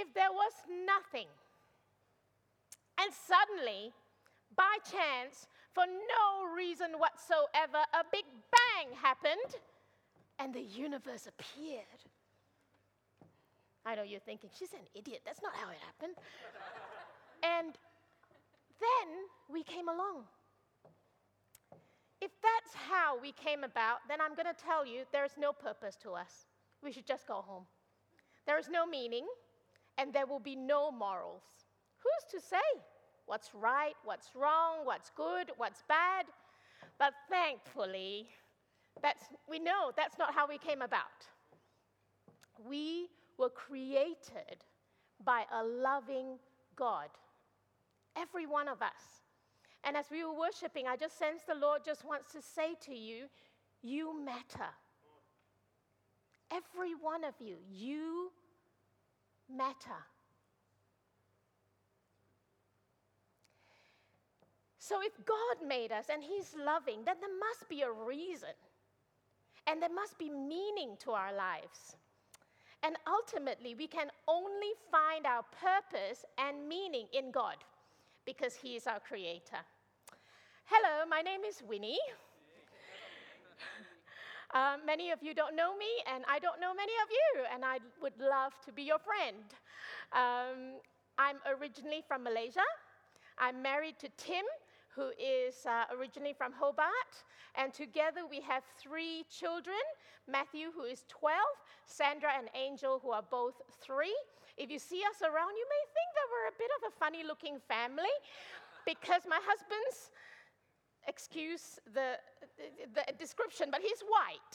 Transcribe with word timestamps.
if 0.00 0.12
there 0.14 0.32
was 0.32 0.52
nothing, 0.86 1.28
and 2.98 3.12
suddenly, 3.12 3.92
by 4.56 4.76
chance, 4.84 5.46
for 5.72 5.84
no 5.86 6.52
reason 6.56 6.98
whatsoever, 6.98 7.84
a 7.94 8.04
big 8.10 8.24
bang 8.50 8.96
happened 8.96 9.60
and 10.38 10.54
the 10.54 10.62
universe 10.62 11.28
appeared. 11.28 12.00
I 13.86 13.94
know 13.94 14.02
you're 14.02 14.20
thinking, 14.20 14.50
she's 14.58 14.72
an 14.72 14.86
idiot. 14.94 15.20
That's 15.24 15.42
not 15.42 15.52
how 15.54 15.70
it 15.70 15.78
happened. 15.84 16.16
and 17.42 17.74
then 18.80 19.08
we 19.50 19.62
came 19.62 19.88
along. 19.88 20.24
If 22.20 22.30
that's 22.42 22.74
how 22.74 23.18
we 23.20 23.32
came 23.32 23.64
about, 23.64 23.98
then 24.08 24.20
I'm 24.20 24.34
going 24.34 24.52
to 24.52 24.60
tell 24.62 24.84
you 24.84 25.04
there 25.12 25.24
is 25.24 25.32
no 25.38 25.52
purpose 25.52 25.96
to 26.02 26.10
us. 26.12 26.46
We 26.82 26.92
should 26.92 27.06
just 27.06 27.26
go 27.26 27.36
home. 27.36 27.64
There 28.46 28.58
is 28.58 28.68
no 28.68 28.86
meaning, 28.86 29.26
and 30.00 30.12
there 30.14 30.26
will 30.26 30.40
be 30.40 30.56
no 30.56 30.90
morals. 30.90 31.42
Who's 31.98 32.40
to 32.40 32.48
say 32.48 32.80
what's 33.26 33.50
right, 33.54 33.92
what's 34.02 34.30
wrong, 34.34 34.78
what's 34.84 35.10
good, 35.10 35.52
what's 35.58 35.82
bad? 35.88 36.24
But 36.98 37.12
thankfully, 37.28 38.28
that's, 39.02 39.24
we 39.48 39.58
know 39.58 39.92
that's 39.96 40.18
not 40.18 40.34
how 40.34 40.48
we 40.48 40.56
came 40.56 40.80
about. 40.80 41.28
We 42.66 43.08
were 43.38 43.50
created 43.50 44.64
by 45.22 45.44
a 45.52 45.62
loving 45.62 46.38
God, 46.76 47.08
every 48.16 48.46
one 48.46 48.68
of 48.68 48.80
us. 48.80 49.22
And 49.84 49.96
as 49.96 50.06
we 50.10 50.24
were 50.24 50.34
worshiping, 50.34 50.86
I 50.86 50.96
just 50.96 51.18
sense 51.18 51.42
the 51.46 51.54
Lord 51.54 51.82
just 51.84 52.06
wants 52.06 52.32
to 52.32 52.40
say 52.40 52.74
to 52.86 52.94
you, 52.94 53.26
You 53.82 54.18
matter. 54.24 54.70
Every 56.50 56.94
one 57.00 57.22
of 57.24 57.34
you, 57.38 57.56
you 57.70 58.32
matter. 59.56 60.00
So, 64.78 64.98
if 65.02 65.12
God 65.24 65.66
made 65.66 65.92
us 65.92 66.06
and 66.12 66.22
He's 66.22 66.54
loving, 66.58 67.04
then 67.04 67.16
there 67.20 67.38
must 67.38 67.68
be 67.68 67.82
a 67.82 67.92
reason. 67.92 68.56
And 69.66 69.80
there 69.80 69.94
must 69.94 70.18
be 70.18 70.30
meaning 70.30 70.96
to 71.00 71.12
our 71.12 71.32
lives. 71.32 71.96
And 72.82 72.96
ultimately, 73.06 73.74
we 73.74 73.86
can 73.86 74.08
only 74.26 74.72
find 74.90 75.26
our 75.26 75.44
purpose 75.60 76.24
and 76.38 76.68
meaning 76.68 77.06
in 77.12 77.30
God 77.30 77.56
because 78.24 78.54
He 78.56 78.74
is 78.74 78.86
our 78.86 79.00
creator. 79.00 79.62
Hello, 80.64 81.06
my 81.08 81.20
name 81.20 81.42
is 81.46 81.62
Winnie. 81.68 81.98
Um, 84.52 84.84
many 84.84 85.12
of 85.12 85.22
you 85.22 85.32
don't 85.32 85.54
know 85.54 85.76
me, 85.76 85.86
and 86.12 86.24
I 86.28 86.40
don't 86.40 86.60
know 86.60 86.74
many 86.74 86.92
of 87.04 87.08
you, 87.10 87.44
and 87.54 87.64
I 87.64 87.78
would 88.02 88.18
love 88.18 88.52
to 88.66 88.72
be 88.72 88.82
your 88.82 88.98
friend. 88.98 89.46
Um, 90.12 90.80
I'm 91.18 91.38
originally 91.46 92.02
from 92.06 92.24
Malaysia. 92.24 92.66
I'm 93.38 93.62
married 93.62 93.98
to 94.00 94.08
Tim, 94.16 94.42
who 94.88 95.12
is 95.14 95.66
uh, 95.66 95.84
originally 95.94 96.34
from 96.36 96.52
Hobart, 96.52 97.14
and 97.54 97.72
together 97.72 98.26
we 98.28 98.40
have 98.40 98.64
three 98.76 99.24
children 99.30 99.78
Matthew, 100.26 100.70
who 100.74 100.82
is 100.82 101.04
12, 101.08 101.34
Sandra 101.86 102.30
and 102.36 102.48
Angel, 102.54 103.00
who 103.02 103.10
are 103.10 103.24
both 103.30 103.54
three. 103.80 104.14
If 104.56 104.70
you 104.70 104.78
see 104.78 105.02
us 105.06 105.22
around, 105.22 105.54
you 105.58 105.66
may 105.66 105.82
think 105.94 106.10
that 106.14 106.26
we're 106.30 106.48
a 106.50 106.58
bit 106.58 106.70
of 106.78 106.90
a 106.90 106.92
funny 106.98 107.22
looking 107.26 107.58
family 107.66 108.14
because 108.86 109.22
my 109.28 109.38
husband's 109.42 110.10
excuse 111.10 111.78
the, 111.92 112.08
the, 112.56 112.66
the 112.96 113.04
description, 113.18 113.66
but 113.70 113.80
he's 113.82 114.00
white. 114.16 114.54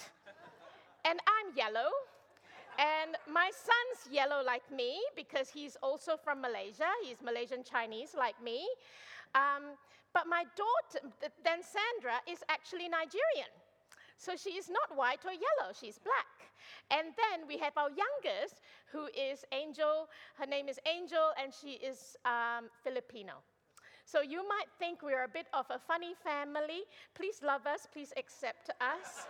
and 1.10 1.20
I'm 1.36 1.48
yellow. 1.56 1.92
And 2.78 3.16
my 3.32 3.50
son's 3.68 4.00
yellow 4.12 4.42
like 4.44 4.66
me 4.72 5.00
because 5.16 5.50
he's 5.50 5.78
also 5.82 6.18
from 6.18 6.42
Malaysia. 6.42 6.92
He's 7.06 7.22
Malaysian 7.22 7.64
Chinese 7.64 8.16
like 8.18 8.36
me. 8.44 8.68
Um, 9.34 9.76
but 10.14 10.28
my 10.28 10.44
daughter, 10.56 11.00
then 11.44 11.60
Sandra, 11.62 12.20
is 12.28 12.40
actually 12.50 12.88
Nigerian. 12.88 13.52
So 14.18 14.36
she 14.36 14.52
is 14.52 14.70
not 14.70 14.96
white 14.96 15.20
or 15.26 15.32
yellow, 15.32 15.74
she's 15.74 16.00
black. 16.00 16.36
And 16.90 17.14
then 17.20 17.48
we 17.48 17.58
have 17.58 17.76
our 17.76 17.90
youngest, 17.90 18.62
who 18.92 19.08
is 19.12 19.44
Angel. 19.52 20.08
Her 20.40 20.46
name 20.46 20.70
is 20.70 20.80
Angel, 20.88 21.32
and 21.42 21.54
she 21.54 21.74
is 21.84 22.16
um, 22.24 22.70
Filipino. 22.84 23.44
So 24.06 24.22
you 24.22 24.48
might 24.48 24.70
think 24.78 25.02
we're 25.02 25.24
a 25.24 25.28
bit 25.28 25.48
of 25.52 25.66
a 25.72 25.80
funny 25.80 26.14
family. 26.24 26.84
Please 27.16 27.42
love 27.44 27.66
us, 27.66 27.88
please 27.92 28.14
accept 28.16 28.70
us. 28.80 29.26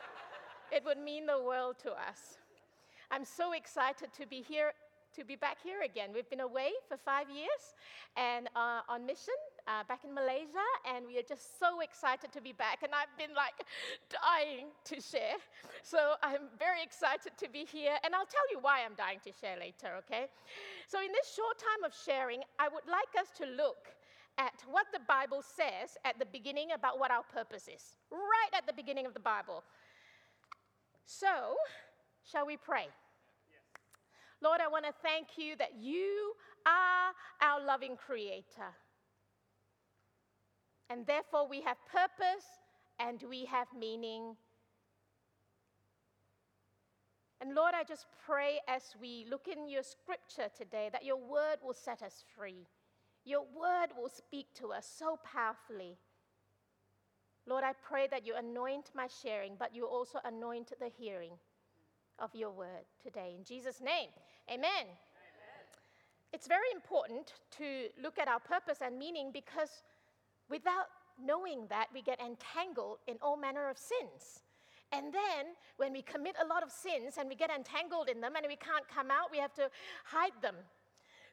it 0.72 0.84
would 0.84 0.98
mean 0.98 1.26
the 1.26 1.42
world 1.42 1.78
to 1.84 1.92
us. 1.92 2.40
I'm 3.10 3.24
so 3.24 3.54
excited 3.54 4.12
to 4.20 4.28
be 4.28 4.42
here, 4.42 4.74
to 5.16 5.24
be 5.24 5.38
back 5.38 5.60
here 5.64 5.84
again. 5.84 6.10
We've 6.14 6.30
been 6.30 6.42
away 6.42 6.72
for 6.90 6.98
five 6.98 7.30
years 7.30 7.72
and 8.18 8.50
uh, 8.54 8.82
on 8.90 9.06
mission 9.06 9.40
uh, 9.66 9.88
back 9.88 10.04
in 10.04 10.14
Malaysia, 10.14 10.68
and 10.84 11.08
we 11.08 11.18
are 11.20 11.28
just 11.28 11.58
so 11.58 11.80
excited 11.80 12.34
to 12.34 12.42
be 12.42 12.52
back. 12.52 12.84
And 12.84 12.92
I've 12.92 13.16
been 13.18 13.34
like 13.34 13.56
dying 14.12 14.76
to 14.92 15.00
share. 15.00 15.40
So 15.84 16.16
I'm 16.22 16.52
very 16.60 16.84
excited 16.84 17.32
to 17.38 17.48
be 17.48 17.64
here, 17.64 17.96
and 18.04 18.14
I'll 18.14 18.28
tell 18.28 18.48
you 18.52 18.60
why 18.60 18.84
I'm 18.84 18.96
dying 18.96 19.20
to 19.24 19.32
share 19.32 19.56
later, 19.56 19.96
okay? 20.04 20.28
So, 20.88 21.00
in 21.00 21.14
this 21.14 21.32
short 21.34 21.58
time 21.60 21.86
of 21.86 21.94
sharing, 21.96 22.42
I 22.60 22.68
would 22.68 22.90
like 22.90 23.14
us 23.22 23.30
to 23.38 23.46
look 23.46 23.96
at 24.38 24.54
what 24.70 24.88
the 24.94 25.00
Bible 25.08 25.42
says 25.42 25.98
at 26.04 26.20
the 26.20 26.26
beginning 26.26 26.70
about 26.74 27.00
what 27.00 27.12
our 27.12 27.24
purpose 27.24 27.68
is, 27.74 27.96
right 28.12 28.58
at 28.58 28.68
the 28.68 28.74
beginning 28.74 29.06
of 29.06 29.14
the 29.14 29.20
Bible. 29.20 29.64
So, 31.06 31.56
shall 32.30 32.46
we 32.46 32.58
pray? 32.58 32.88
Lord, 34.42 34.60
I 34.62 34.68
want 34.68 34.86
to 34.86 34.94
thank 35.02 35.38
you 35.38 35.56
that 35.58 35.72
you 35.80 36.34
are 36.66 37.14
our 37.42 37.66
loving 37.66 37.96
creator. 37.96 38.74
And 40.90 41.06
therefore, 41.06 41.48
we 41.48 41.62
have 41.62 41.78
purpose 41.92 42.46
and 43.00 43.24
we 43.30 43.46
have 43.46 43.68
meaning. 43.78 44.36
And 47.42 47.56
Lord, 47.56 47.74
I 47.76 47.84
just 47.84 48.06
pray 48.26 48.60
as 48.68 48.96
we 49.00 49.26
look 49.30 49.48
in 49.48 49.68
your 49.70 49.84
scripture 49.84 50.50
today 50.56 50.90
that 50.92 51.06
your 51.06 51.18
word 51.18 51.58
will 51.64 51.74
set 51.74 52.02
us 52.02 52.24
free. 52.38 52.68
Your 53.26 53.42
word 53.42 53.88
will 53.98 54.10
speak 54.10 54.48
to 54.56 54.72
us 54.72 54.88
so 54.88 55.18
powerfully. 55.24 55.98
Lord, 57.48 57.64
I 57.64 57.74
pray 57.74 58.08
that 58.12 58.26
you 58.26 58.36
anoint 58.36 58.92
my 58.96 59.08
sharing, 59.22 59.56
but 59.58 59.76
you 59.76 59.86
also 59.86 60.20
anoint 60.24 60.74
the 60.80 60.90
hearing 60.96 61.34
of 62.20 62.34
your 62.34 62.52
word 62.52 62.86
today. 63.02 63.36
In 63.38 63.44
Jesus' 63.44 63.82
name, 63.82 64.10
amen. 64.50 64.62
amen. 64.62 64.94
It's 66.34 66.48
very 66.48 66.72
important 66.74 67.34
to 67.58 67.88
look 68.02 68.20
at 68.20 68.28
our 68.28 68.40
purpose 68.40 68.80
and 68.82 68.98
meaning 68.98 69.32
because 69.34 69.84
without 70.50 70.88
knowing 71.24 71.66
that, 71.70 71.88
we 71.94 72.02
get 72.02 72.20
entangled 72.20 73.00
in 73.08 73.18
all 73.22 73.38
manner 73.38 73.70
of 73.70 73.78
sins. 73.78 74.44
And 74.92 75.14
then, 75.14 75.56
when 75.78 75.94
we 75.94 76.02
commit 76.02 76.36
a 76.44 76.48
lot 76.48 76.64
of 76.64 76.72
sins 76.72 77.16
and 77.20 77.28
we 77.28 77.36
get 77.36 77.50
entangled 77.50 78.10
in 78.10 78.22
them 78.22 78.36
and 78.36 78.46
we 78.48 78.56
can't 78.56 78.88
come 78.88 79.10
out, 79.10 79.32
we 79.32 79.40
have 79.40 79.54
to 79.56 79.70
hide 80.06 80.34
them 80.42 80.56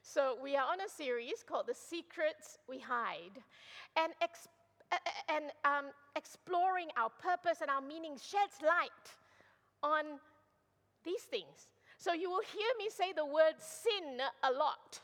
so 0.03 0.37
we 0.43 0.57
are 0.57 0.67
on 0.67 0.81
a 0.81 0.89
series 0.89 1.45
called 1.47 1.67
The 1.69 1.75
Secrets 1.75 2.59
We 2.69 2.79
Hide. 2.79 3.39
And, 3.97 4.13
and 5.29 5.45
um, 5.65 5.91
exploring 6.17 6.89
our 6.97 7.09
purpose 7.09 7.61
and 7.63 7.71
our 7.71 7.81
meaning 7.81 8.13
sheds 8.13 8.61
light 8.63 9.07
on 9.83 10.19
these 11.05 11.23
things. 11.23 11.69
So 11.99 12.13
you 12.13 12.29
will 12.31 12.43
hear 12.53 12.69
me 12.79 12.91
say 12.91 13.13
the 13.15 13.25
word 13.25 13.55
sin 13.59 14.19
a 14.43 14.53
lot. 14.53 15.01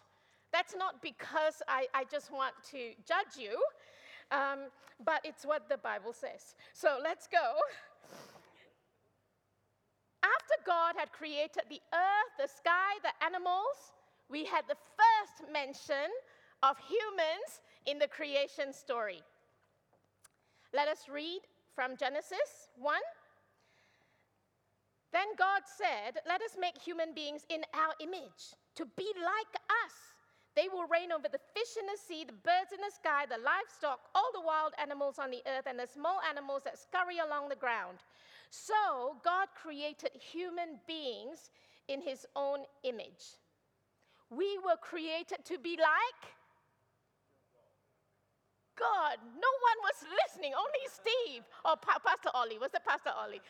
That's 0.52 0.74
not 0.76 1.00
because 1.00 1.62
I, 1.68 1.86
I 1.94 2.04
just 2.10 2.32
want 2.32 2.54
to 2.72 2.92
judge 3.06 3.38
you, 3.38 3.56
um, 4.32 4.70
but 5.04 5.20
it's 5.24 5.44
what 5.44 5.68
the 5.68 5.78
Bible 5.78 6.12
says. 6.12 6.56
So 6.72 6.98
let's 7.02 7.28
go. 7.28 7.54
After 10.24 10.54
God 10.66 10.94
had 10.98 11.12
created 11.12 11.62
the 11.70 11.80
earth, 11.94 12.32
the 12.38 12.48
sky, 12.48 12.98
the 13.02 13.12
animals, 13.24 13.92
we 14.30 14.44
had 14.44 14.64
the 14.68 14.76
first 14.96 15.50
mention 15.52 16.10
of 16.62 16.76
humans 16.78 17.60
in 17.86 17.98
the 17.98 18.08
creation 18.08 18.72
story. 18.72 19.22
Let 20.74 20.88
us 20.88 21.08
read 21.12 21.40
from 21.74 21.96
Genesis 21.96 22.68
1. 22.76 23.00
Then 25.12 25.28
God 25.38 25.62
said, 25.64 26.20
Let 26.26 26.42
us 26.42 26.56
make 26.60 26.76
human 26.76 27.14
beings 27.14 27.46
in 27.48 27.62
our 27.72 27.94
image, 28.00 28.52
to 28.74 28.84
be 28.96 29.10
like 29.16 29.54
us. 29.86 29.94
They 30.54 30.68
will 30.68 30.86
reign 30.90 31.12
over 31.12 31.28
the 31.30 31.40
fish 31.54 31.78
in 31.78 31.86
the 31.86 31.96
sea, 31.96 32.24
the 32.24 32.32
birds 32.32 32.74
in 32.74 32.80
the 32.80 32.92
sky, 32.92 33.24
the 33.24 33.38
livestock, 33.40 34.00
all 34.14 34.30
the 34.34 34.44
wild 34.44 34.74
animals 34.76 35.18
on 35.18 35.30
the 35.30 35.42
earth, 35.46 35.66
and 35.66 35.78
the 35.78 35.86
small 35.86 36.20
animals 36.28 36.62
that 36.64 36.78
scurry 36.78 37.18
along 37.18 37.48
the 37.48 37.56
ground. 37.56 37.98
So 38.50 39.16
God 39.24 39.48
created 39.54 40.10
human 40.14 40.80
beings 40.86 41.50
in 41.86 42.02
his 42.02 42.26
own 42.34 42.60
image. 42.82 43.38
We 44.30 44.58
were 44.64 44.76
created 44.80 45.44
to 45.44 45.58
be 45.58 45.76
like 45.76 46.22
God. 48.78 49.18
No 49.24 49.52
one 49.64 49.78
was 49.82 49.98
listening, 50.06 50.54
only 50.54 50.84
Steve 50.86 51.42
or 51.64 51.74
pa- 51.76 51.98
Pastor 52.04 52.30
Ollie. 52.34 52.58
Was 52.58 52.72
it 52.74 52.84
Pastor 52.86 53.10
Ollie? 53.16 53.42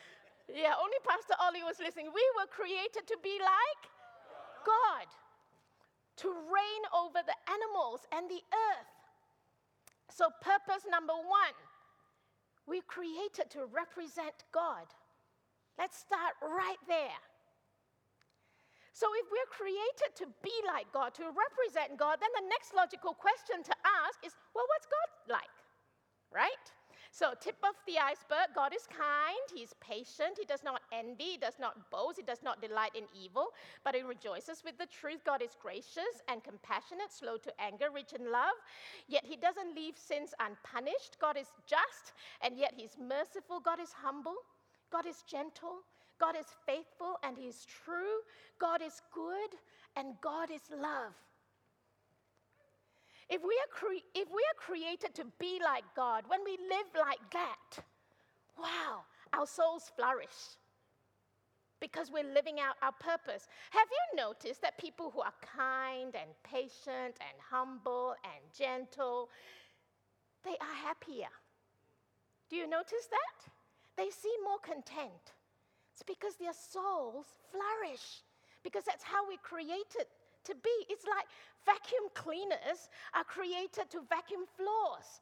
Yeah, 0.49 0.73
only 0.79 0.97
Pastor 1.05 1.37
Ollie 1.37 1.63
was 1.63 1.77
listening. 1.77 2.09
We 2.09 2.25
were 2.39 2.49
created 2.49 3.05
to 3.05 3.17
be 3.21 3.37
like 3.37 3.81
God, 4.65 5.07
to 6.25 6.27
reign 6.29 6.83
over 6.95 7.21
the 7.21 7.37
animals 7.45 8.07
and 8.11 8.25
the 8.29 8.41
earth. 8.49 8.91
So, 10.09 10.31
purpose 10.41 10.89
number 10.89 11.13
one 11.13 11.55
we're 12.69 12.85
created 12.85 13.49
to 13.49 13.65
represent 13.65 14.45
God. 14.53 14.85
Let's 15.77 15.97
start 15.97 16.35
right 16.41 16.77
there. 16.87 17.17
So, 18.99 19.07
if 19.15 19.31
we're 19.31 19.47
created 19.47 20.11
to 20.19 20.27
be 20.43 20.51
like 20.67 20.91
God, 20.91 21.15
to 21.15 21.31
represent 21.31 21.95
God, 21.95 22.19
then 22.19 22.35
the 22.35 22.51
next 22.51 22.75
logical 22.75 23.15
question 23.15 23.63
to 23.63 23.75
ask 24.03 24.19
is 24.27 24.35
well, 24.51 24.67
what's 24.67 24.91
God 24.91 25.39
like? 25.39 25.55
Right? 26.35 26.65
So, 27.15 27.31
tip 27.39 27.55
of 27.63 27.79
the 27.87 27.95
iceberg 27.95 28.51
God 28.53 28.75
is 28.75 28.83
kind, 28.91 29.47
He's 29.55 29.71
patient, 29.79 30.35
He 30.35 30.43
does 30.43 30.67
not 30.67 30.81
envy, 30.91 31.35
He 31.35 31.37
does 31.39 31.55
not 31.63 31.89
boast, 31.89 32.19
He 32.19 32.27
does 32.27 32.43
not 32.43 32.59
delight 32.59 32.91
in 32.91 33.07
evil, 33.15 33.55
but 33.87 33.95
He 33.95 34.03
rejoices 34.03 34.67
with 34.67 34.77
the 34.77 34.91
truth. 34.91 35.23
God 35.23 35.41
is 35.41 35.55
gracious 35.63 36.19
and 36.27 36.43
compassionate, 36.43 37.15
slow 37.15 37.37
to 37.39 37.55
anger, 37.55 37.95
rich 37.95 38.11
in 38.11 38.29
love, 38.29 38.59
yet 39.07 39.23
He 39.23 39.39
doesn't 39.39 39.79
leave 39.79 39.95
sins 39.95 40.35
unpunished. 40.43 41.15
God 41.23 41.37
is 41.39 41.55
just, 41.63 42.11
and 42.43 42.59
yet 42.59 42.73
He's 42.75 42.99
merciful. 42.99 43.63
God 43.63 43.79
is 43.79 43.95
humble, 43.95 44.35
God 44.91 45.07
is 45.07 45.23
gentle. 45.23 45.87
God 46.19 46.35
is 46.39 46.47
faithful 46.65 47.17
and 47.23 47.37
He 47.37 47.47
is 47.47 47.65
true. 47.65 48.19
God 48.59 48.81
is 48.81 49.01
good 49.13 49.51
and 49.95 50.15
God 50.21 50.51
is 50.51 50.61
love. 50.71 51.13
If 53.29 53.41
we, 53.43 53.53
are 53.53 53.71
cre- 53.71 54.05
if 54.15 54.27
we 54.29 54.43
are 54.49 54.57
created 54.57 55.13
to 55.15 55.25
be 55.39 55.59
like 55.63 55.83
God, 55.95 56.23
when 56.27 56.43
we 56.43 56.51
live 56.51 56.87
like 56.99 57.19
that, 57.31 57.83
wow, 58.57 59.01
our 59.33 59.45
souls 59.45 59.91
flourish 59.95 60.57
because 61.79 62.11
we're 62.11 62.33
living 62.33 62.59
out 62.59 62.75
our 62.81 62.91
purpose. 62.91 63.47
Have 63.71 63.87
you 63.89 64.17
noticed 64.17 64.61
that 64.61 64.77
people 64.77 65.11
who 65.11 65.21
are 65.21 65.33
kind 65.41 66.13
and 66.15 66.29
patient 66.43 67.15
and 67.21 67.37
humble 67.49 68.15
and 68.23 68.43
gentle, 68.57 69.29
they 70.43 70.57
are 70.59 70.75
happier? 70.83 71.31
Do 72.49 72.55
you 72.55 72.67
notice 72.67 73.07
that? 73.09 73.51
They 73.95 74.09
seem 74.09 74.43
more 74.43 74.59
content. 74.59 75.33
It's 75.99 76.07
because 76.07 76.39
their 76.39 76.55
souls 76.55 77.27
flourish, 77.51 78.23
because 78.63 78.87
that's 78.87 79.03
how 79.03 79.27
we're 79.27 79.43
created 79.43 80.07
to 80.47 80.55
be. 80.55 80.71
It's 80.87 81.03
like 81.03 81.27
vacuum 81.67 82.07
cleaners 82.15 82.87
are 83.11 83.27
created 83.27 83.91
to 83.91 84.07
vacuum 84.07 84.47
floors. 84.55 85.19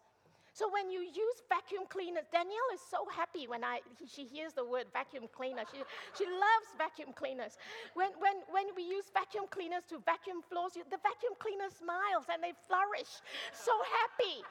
So 0.53 0.69
when 0.69 0.93
you 0.93 1.01
use 1.01 1.41
vacuum 1.49 1.89
cleaners, 1.89 2.29
Danielle 2.29 2.69
is 2.77 2.81
so 2.93 3.09
happy 3.09 3.49
when 3.49 3.65
I, 3.65 3.81
she 4.05 4.29
hears 4.29 4.53
the 4.53 4.61
word 4.61 4.85
vacuum 4.93 5.25
cleaner. 5.33 5.65
She, 5.65 5.81
she 6.13 6.29
loves 6.29 6.69
vacuum 6.77 7.09
cleaners. 7.09 7.57
When, 7.97 8.13
when, 8.21 8.45
when 8.53 8.69
we 8.77 8.85
use 8.85 9.09
vacuum 9.09 9.49
cleaners 9.49 9.81
to 9.89 9.97
vacuum 10.05 10.45
floors, 10.45 10.77
you, 10.77 10.85
the 10.93 11.01
vacuum 11.01 11.33
cleaner 11.41 11.73
smiles 11.73 12.29
and 12.29 12.37
they 12.45 12.53
flourish. 12.69 13.17
So 13.49 13.73
happy. 13.97 14.45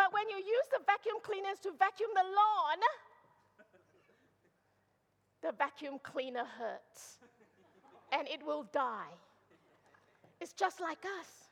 But 0.00 0.16
when 0.16 0.32
you 0.32 0.40
use 0.40 0.68
the 0.72 0.80
vacuum 0.88 1.20
cleaners 1.20 1.60
to 1.68 1.76
vacuum 1.76 2.08
the 2.16 2.24
lawn, 2.24 2.80
the 5.42 5.52
vacuum 5.52 5.98
cleaner 6.02 6.44
hurts 6.44 7.18
and 8.12 8.28
it 8.28 8.44
will 8.44 8.64
die. 8.72 9.12
It's 10.40 10.52
just 10.52 10.80
like 10.80 11.04
us. 11.20 11.48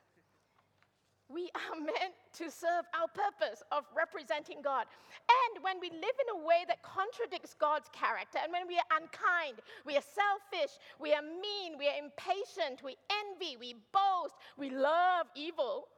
We 1.29 1.51
are 1.55 1.77
meant 1.81 2.15
to 2.39 2.51
serve 2.51 2.87
our 2.95 3.09
purpose 3.09 3.63
of 3.73 3.85
representing 3.97 4.63
God. 4.63 4.87
And 5.29 5.65
when 5.65 5.81
we 5.81 5.91
live 5.91 6.17
in 6.23 6.41
a 6.41 6.47
way 6.47 6.65
that 6.69 6.83
contradicts 6.83 7.55
God's 7.59 7.89
character, 7.93 8.39
and 8.43 8.53
when 8.53 8.69
we 8.69 8.77
are 8.77 9.01
unkind, 9.01 9.59
we 9.85 9.97
are 9.97 10.07
selfish, 10.07 10.79
we 11.01 11.13
are 11.13 11.23
mean, 11.23 11.79
we 11.79 11.89
are 11.89 11.99
impatient, 11.99 12.83
we 12.85 12.97
envy, 13.11 13.57
we 13.59 13.75
boast, 13.93 14.35
we 14.57 14.71
love 14.71 15.27
evil, 15.35 15.89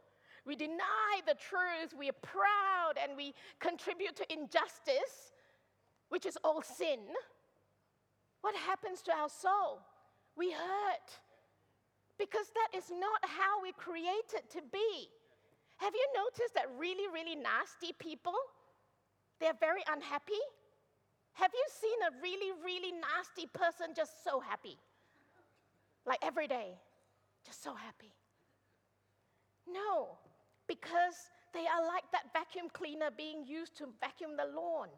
we 0.47 0.57
deny 0.57 1.21
the 1.27 1.35
truth, 1.35 1.93
we 1.99 2.09
are 2.09 2.21
proud, 2.23 2.95
and 3.03 3.17
we 3.17 3.35
contribute 3.61 4.17
to 4.17 4.33
injustice, 4.33 5.33
which 6.09 6.25
is 6.25 6.39
all 6.43 6.63
sin 6.63 7.01
what 8.41 8.55
happens 8.57 9.03
to 9.03 9.13
our 9.13 9.29
soul? 9.29 9.81
We 10.37 10.53
hurt. 10.53 11.09
Because 12.19 12.51
that 12.55 12.79
is 12.79 12.91
not 12.91 13.21
how 13.23 13.63
we're 13.63 13.73
created 13.73 14.49
to 14.51 14.61
be. 14.73 15.09
Have 15.79 15.95
you 15.95 16.07
noticed 16.15 16.55
that 16.55 16.67
really, 16.77 17.07
really 17.13 17.37
nasty 17.37 17.95
people, 17.99 18.35
they're 19.41 19.59
very 19.61 19.83
unhappy? 19.93 20.43
Have 21.35 21.53
you 21.55 21.65
seen 21.71 21.99
a 22.03 22.21
really, 22.21 22.51
really 22.65 22.93
nasty 22.93 23.47
person 23.55 23.95
just 23.95 24.25
so 24.25 24.41
happy? 24.41 24.77
Like 26.05 26.19
every 26.23 26.49
day, 26.49 26.75
just 27.47 27.63
so 27.63 27.75
happy. 27.75 28.13
No, 29.73 30.19
because 30.67 31.31
they 31.55 31.67
are 31.67 31.87
like 31.87 32.05
that 32.13 32.33
vacuum 32.33 32.67
cleaner 32.73 33.11
being 33.17 33.47
used 33.47 33.77
to 33.79 33.87
vacuum 34.01 34.37
the 34.37 34.47
lawn. 34.47 34.89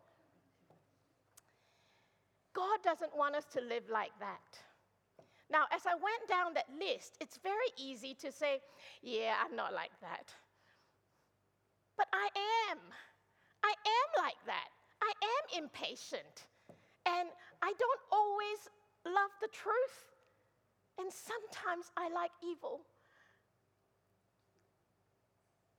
God 2.55 2.79
doesn't 2.83 3.17
want 3.17 3.37
us 3.37 3.45
to 3.53 3.61
live 3.61 3.85
like 3.91 4.13
that. 4.19 4.59
Now, 5.51 5.65
as 5.75 5.83
I 5.87 5.95
went 5.95 6.29
down 6.29 6.55
that 6.55 6.71
list, 6.79 7.17
it's 7.21 7.39
very 7.43 7.71
easy 7.77 8.15
to 8.21 8.31
say, 8.31 8.61
yeah, 9.03 9.35
I'm 9.43 9.57
not 9.57 9.75
like 9.75 9.91
that. 10.01 10.33
But 11.97 12.07
I 12.13 12.29
am. 12.71 12.79
I 13.63 13.75
am 13.75 14.25
like 14.25 14.39
that. 14.47 14.69
I 15.03 15.13
am 15.23 15.65
impatient. 15.65 16.47
And 17.07 17.29
I 17.63 17.73
don't 17.79 18.03
always 18.13 18.71
love 19.05 19.31
the 19.41 19.49
truth. 19.49 19.99
And 20.99 21.11
sometimes 21.11 21.91
I 21.97 22.11
like 22.11 22.31
evil. 22.43 22.81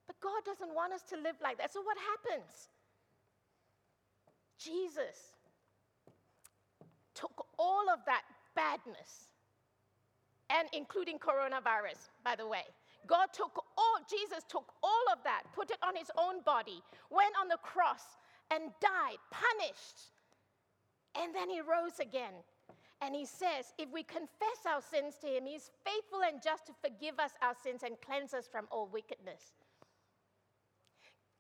But 0.08 0.20
God 0.20 0.44
doesn't 0.46 0.76
want 0.76 0.92
us 0.92 1.04
to 1.10 1.16
live 1.16 1.36
like 1.42 1.58
that. 1.60 1.72
So 1.72 1.82
what 1.82 1.98
happens? 1.98 2.68
Jesus 4.58 5.32
all 7.62 7.86
of 7.94 8.00
that 8.08 8.24
badness, 8.56 9.30
and 10.50 10.68
including 10.74 11.20
coronavirus, 11.20 12.10
by 12.26 12.36
the 12.36 12.48
way. 12.48 12.66
God 13.06 13.28
took 13.34 13.54
all, 13.78 13.98
Jesus 14.10 14.44
took 14.50 14.74
all 14.84 15.06
of 15.14 15.20
that, 15.24 15.44
put 15.54 15.70
it 15.70 15.78
on 15.86 15.96
his 15.96 16.10
own 16.18 16.42
body, 16.44 16.82
went 17.10 17.34
on 17.40 17.48
the 17.48 17.62
cross 17.62 18.18
and 18.50 18.64
died, 18.82 19.22
punished. 19.30 20.10
And 21.16 21.34
then 21.34 21.50
he 21.50 21.62
rose 21.62 22.00
again. 22.02 22.34
And 23.02 23.16
he 23.16 23.26
says, 23.26 23.74
if 23.80 23.90
we 23.92 24.04
confess 24.04 24.62
our 24.68 24.82
sins 24.82 25.16
to 25.22 25.28
him, 25.28 25.46
he's 25.46 25.72
faithful 25.84 26.22
and 26.28 26.42
just 26.44 26.68
to 26.68 26.74
forgive 26.82 27.20
us 27.20 27.32
our 27.42 27.56
sins 27.64 27.82
and 27.84 27.96
cleanse 28.06 28.34
us 28.34 28.48
from 28.48 28.68
all 28.72 28.88
wickedness. 28.92 29.54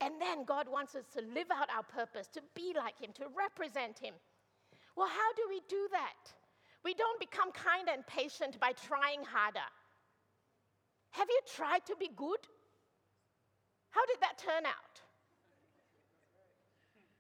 And 0.01 0.19
then 0.19 0.45
God 0.45 0.67
wants 0.67 0.95
us 0.95 1.05
to 1.13 1.21
live 1.21 1.51
out 1.53 1.69
our 1.69 1.83
purpose, 1.83 2.27
to 2.33 2.41
be 2.55 2.73
like 2.75 2.99
him, 2.99 3.11
to 3.13 3.25
represent 3.37 3.99
him. 3.99 4.15
Well, 4.95 5.07
how 5.07 5.33
do 5.33 5.43
we 5.49 5.61
do 5.67 5.87
that? 5.91 6.33
We 6.83 6.93
don't 6.93 7.19
become 7.19 7.51
kind 7.51 7.89
and 7.91 8.05
patient 8.07 8.59
by 8.59 8.73
trying 8.73 9.23
harder. 9.23 9.69
Have 11.11 11.27
you 11.29 11.39
tried 11.55 11.85
to 11.85 11.95
be 11.95 12.09
good? 12.15 12.39
How 13.91 14.05
did 14.05 14.17
that 14.21 14.37
turn 14.37 14.65
out? 14.65 15.01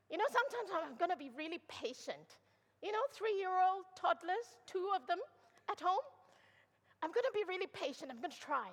You 0.09 0.17
know, 0.17 0.25
sometimes 0.27 0.71
I'm 0.75 0.95
going 0.97 1.11
to 1.11 1.17
be 1.17 1.29
really 1.37 1.59
patient. 1.67 2.37
You 2.83 2.91
know, 2.91 2.99
three 3.13 3.37
year 3.37 3.51
old 3.51 3.85
toddlers, 3.95 4.57
two 4.65 4.89
of 4.95 5.05
them 5.07 5.19
at 5.69 5.79
home. 5.79 6.03
I'm 7.03 7.11
going 7.11 7.25
to 7.25 7.31
be 7.33 7.43
really 7.47 7.67
patient. 7.67 8.11
I'm 8.11 8.19
going 8.19 8.31
to 8.31 8.39
try. 8.39 8.69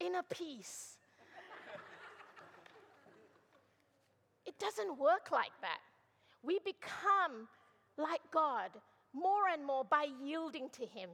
Inner 0.00 0.22
peace. 0.30 0.96
it 4.46 4.58
doesn't 4.58 4.98
work 4.98 5.30
like 5.30 5.52
that 5.60 5.80
we 6.42 6.58
become 6.64 7.48
like 7.96 8.22
God 8.32 8.70
more 9.14 9.48
and 9.52 9.64
more 9.64 9.84
by 9.84 10.06
yielding 10.22 10.68
to 10.70 10.86
Him, 10.86 11.10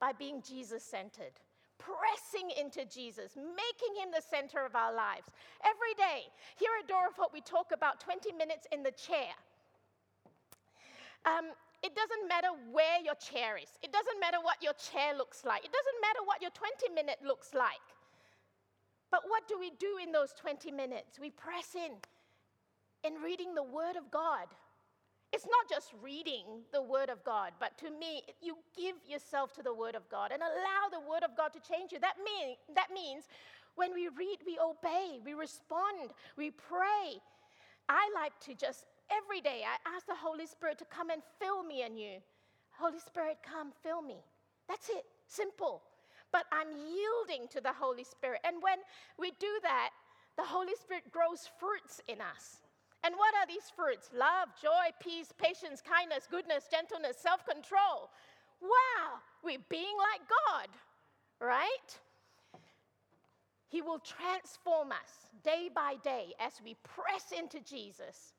by 0.00 0.12
being 0.12 0.42
Jesus 0.42 0.82
centered, 0.82 1.32
pressing 1.78 2.50
into 2.58 2.84
Jesus, 2.84 3.36
making 3.36 4.00
Him 4.00 4.10
the 4.14 4.22
center 4.22 4.64
of 4.64 4.76
our 4.76 4.94
lives. 4.94 5.28
Every 5.64 5.94
day, 5.96 6.28
here 6.58 6.70
at 6.80 6.88
Door 6.88 7.08
of 7.08 7.16
Hope, 7.16 7.32
we 7.32 7.40
talk 7.40 7.72
about 7.72 8.00
20 8.00 8.32
minutes 8.32 8.66
in 8.72 8.82
the 8.82 8.92
chair. 8.92 9.32
Um, 11.24 11.50
it 11.82 11.94
doesn't 11.94 12.28
matter 12.28 12.48
where 12.72 13.00
your 13.04 13.14
chair 13.14 13.56
is. 13.56 13.70
It 13.82 13.92
doesn't 13.92 14.20
matter 14.20 14.38
what 14.42 14.62
your 14.62 14.74
chair 14.74 15.16
looks 15.16 15.44
like. 15.44 15.64
It 15.64 15.72
doesn't 15.72 16.00
matter 16.02 16.20
what 16.24 16.42
your 16.42 16.50
20 16.50 16.94
minute 16.94 17.18
looks 17.24 17.54
like. 17.54 17.82
But 19.10 19.22
what 19.26 19.48
do 19.48 19.58
we 19.58 19.70
do 19.78 19.98
in 20.02 20.12
those 20.12 20.34
20 20.34 20.70
minutes? 20.70 21.18
We 21.18 21.30
press 21.30 21.74
in 21.74 21.96
in 23.04 23.22
reading 23.22 23.54
the 23.54 23.62
Word 23.62 23.96
of 23.96 24.10
God. 24.10 24.48
It's 25.32 25.46
not 25.46 25.68
just 25.68 25.92
reading 26.02 26.62
the 26.72 26.82
Word 26.82 27.10
of 27.10 27.22
God, 27.24 27.52
but 27.60 27.76
to 27.78 27.90
me, 27.90 28.22
you 28.40 28.56
give 28.76 28.96
yourself 29.06 29.52
to 29.54 29.62
the 29.62 29.74
Word 29.74 29.94
of 29.94 30.08
God 30.08 30.32
and 30.32 30.42
allow 30.42 30.88
the 30.90 31.06
Word 31.08 31.22
of 31.22 31.36
God 31.36 31.52
to 31.52 31.60
change 31.60 31.92
you. 31.92 32.00
That, 32.00 32.16
mean, 32.24 32.56
that 32.74 32.88
means 32.94 33.28
when 33.76 33.92
we 33.94 34.08
read, 34.08 34.38
we 34.46 34.58
obey, 34.58 35.20
we 35.24 35.34
respond, 35.34 36.10
we 36.36 36.50
pray. 36.50 37.20
I 37.88 38.10
like 38.14 38.32
to 38.40 38.54
just, 38.54 38.86
every 39.10 39.40
day, 39.40 39.62
I 39.64 39.76
ask 39.96 40.06
the 40.06 40.14
Holy 40.14 40.46
Spirit 40.46 40.78
to 40.78 40.86
come 40.86 41.10
and 41.10 41.22
fill 41.40 41.62
me 41.62 41.82
anew. 41.82 42.18
Holy 42.78 42.98
Spirit, 43.00 43.38
come, 43.42 43.72
fill 43.82 44.02
me. 44.02 44.16
That's 44.68 44.88
it, 44.88 45.04
simple. 45.26 45.82
but 46.32 46.44
I'm 46.52 46.68
yielding 46.72 47.48
to 47.48 47.60
the 47.60 47.72
Holy 47.72 48.04
Spirit. 48.04 48.40
And 48.44 48.56
when 48.62 48.78
we 49.18 49.32
do 49.38 49.48
that, 49.62 49.90
the 50.36 50.44
Holy 50.44 50.74
Spirit 50.80 51.10
grows 51.10 51.48
fruits 51.58 52.00
in 52.08 52.20
us. 52.20 52.58
And 53.04 53.14
what 53.16 53.34
are 53.34 53.46
these 53.46 53.70
fruits? 53.74 54.10
Love, 54.12 54.48
joy, 54.60 54.90
peace, 55.00 55.32
patience, 55.38 55.80
kindness, 55.80 56.26
goodness, 56.30 56.64
gentleness, 56.70 57.16
self 57.16 57.44
control. 57.46 58.10
Wow, 58.60 59.22
we're 59.44 59.62
being 59.68 59.94
like 60.12 60.20
God, 60.28 60.68
right? 61.40 61.98
He 63.68 63.82
will 63.82 64.00
transform 64.00 64.90
us 64.90 65.30
day 65.44 65.68
by 65.72 65.94
day 66.02 66.32
as 66.40 66.54
we 66.64 66.74
press 66.82 67.32
into 67.38 67.60
Jesus. 67.60 68.32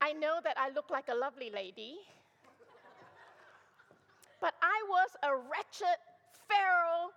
I 0.00 0.12
know 0.12 0.40
that 0.44 0.58
I 0.58 0.68
look 0.70 0.90
like 0.90 1.08
a 1.08 1.14
lovely 1.14 1.50
lady, 1.54 1.94
but 4.42 4.52
I 4.60 4.82
was 4.90 5.08
a 5.22 5.34
wretched, 5.34 5.96
feral, 6.46 7.12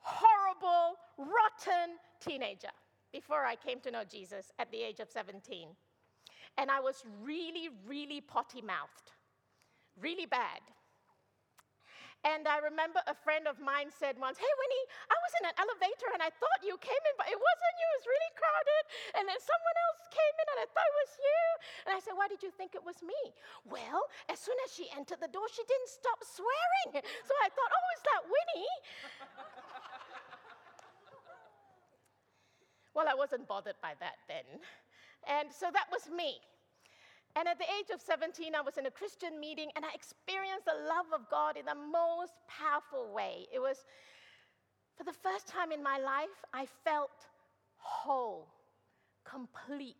horrible, 0.00 0.96
rotten 1.18 1.98
teenager 2.20 2.72
before 3.12 3.44
I 3.44 3.56
came 3.56 3.80
to 3.80 3.90
know 3.90 4.04
Jesus 4.04 4.50
at 4.58 4.70
the 4.72 4.82
age 4.82 5.00
of 5.00 5.08
17. 5.08 5.68
And 6.58 6.70
I 6.70 6.80
was 6.80 7.04
really, 7.22 7.68
really 7.86 8.20
potty 8.20 8.60
mouthed, 8.60 9.12
really 10.00 10.26
bad. 10.26 10.60
And 12.22 12.46
I 12.46 12.62
remember 12.62 13.02
a 13.10 13.18
friend 13.18 13.50
of 13.50 13.58
mine 13.58 13.90
said 13.90 14.14
once, 14.14 14.38
Hey, 14.38 14.46
Winnie, 14.46 14.86
I 15.10 15.16
was 15.18 15.32
in 15.42 15.44
an 15.50 15.56
elevator 15.58 16.08
and 16.14 16.22
I 16.22 16.30
thought 16.30 16.62
you 16.62 16.78
came 16.78 17.02
in, 17.10 17.14
but 17.18 17.26
it 17.26 17.34
wasn't 17.34 17.74
you. 17.82 17.88
It 17.90 17.98
was 17.98 18.06
really 18.14 18.32
crowded. 18.38 18.82
And 19.18 19.24
then 19.26 19.38
someone 19.42 19.76
else 19.90 20.02
came 20.14 20.36
in 20.38 20.46
and 20.54 20.58
I 20.62 20.66
thought 20.70 20.86
it 20.86 20.98
was 21.02 21.12
you. 21.18 21.42
And 21.82 21.92
I 21.98 22.00
said, 22.00 22.14
Why 22.14 22.30
did 22.30 22.38
you 22.46 22.54
think 22.54 22.78
it 22.78 22.84
was 22.86 23.02
me? 23.02 23.18
Well, 23.66 24.06
as 24.30 24.38
soon 24.38 24.54
as 24.62 24.70
she 24.70 24.86
entered 24.94 25.18
the 25.18 25.34
door, 25.34 25.50
she 25.50 25.66
didn't 25.66 25.90
stop 25.90 26.22
swearing. 26.22 27.02
So 27.26 27.32
I 27.42 27.50
thought, 27.50 27.70
Oh, 27.74 27.86
is 27.90 28.02
that 28.06 28.22
Winnie? 28.30 28.70
well, 32.94 33.06
I 33.08 33.14
wasn't 33.14 33.48
bothered 33.48 33.80
by 33.82 33.92
that 34.00 34.16
then. 34.28 34.44
And 35.28 35.48
so 35.52 35.66
that 35.72 35.86
was 35.90 36.10
me. 36.14 36.40
And 37.36 37.48
at 37.48 37.58
the 37.58 37.64
age 37.78 37.88
of 37.94 38.00
17, 38.00 38.54
I 38.54 38.60
was 38.60 38.76
in 38.76 38.86
a 38.86 38.90
Christian 38.90 39.40
meeting 39.40 39.70
and 39.74 39.84
I 39.84 39.94
experienced 39.94 40.66
the 40.66 40.84
love 40.86 41.06
of 41.14 41.28
God 41.30 41.56
in 41.56 41.64
the 41.64 41.74
most 41.74 42.34
powerful 42.48 43.12
way. 43.14 43.46
It 43.52 43.58
was, 43.58 43.84
for 44.96 45.04
the 45.04 45.16
first 45.22 45.48
time 45.48 45.72
in 45.72 45.82
my 45.82 45.98
life, 45.98 46.44
I 46.52 46.66
felt 46.84 47.26
whole, 47.76 48.48
complete. 49.24 49.96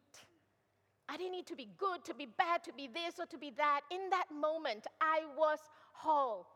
I 1.09 1.17
didn't 1.17 1.33
need 1.33 1.47
to 1.47 1.57
be 1.57 1.69
good, 1.79 2.05
to 2.05 2.15
be 2.15 2.27
bad, 2.27 2.63
to 2.65 2.73
be 2.73 2.87
this 2.87 3.19
or 3.19 3.27
to 3.27 3.39
be 3.39 3.51
that. 3.57 3.81
In 3.91 4.11
that 4.11 4.27
moment, 4.31 4.87
I 5.01 5.21
was 5.37 5.59
whole. 5.93 6.47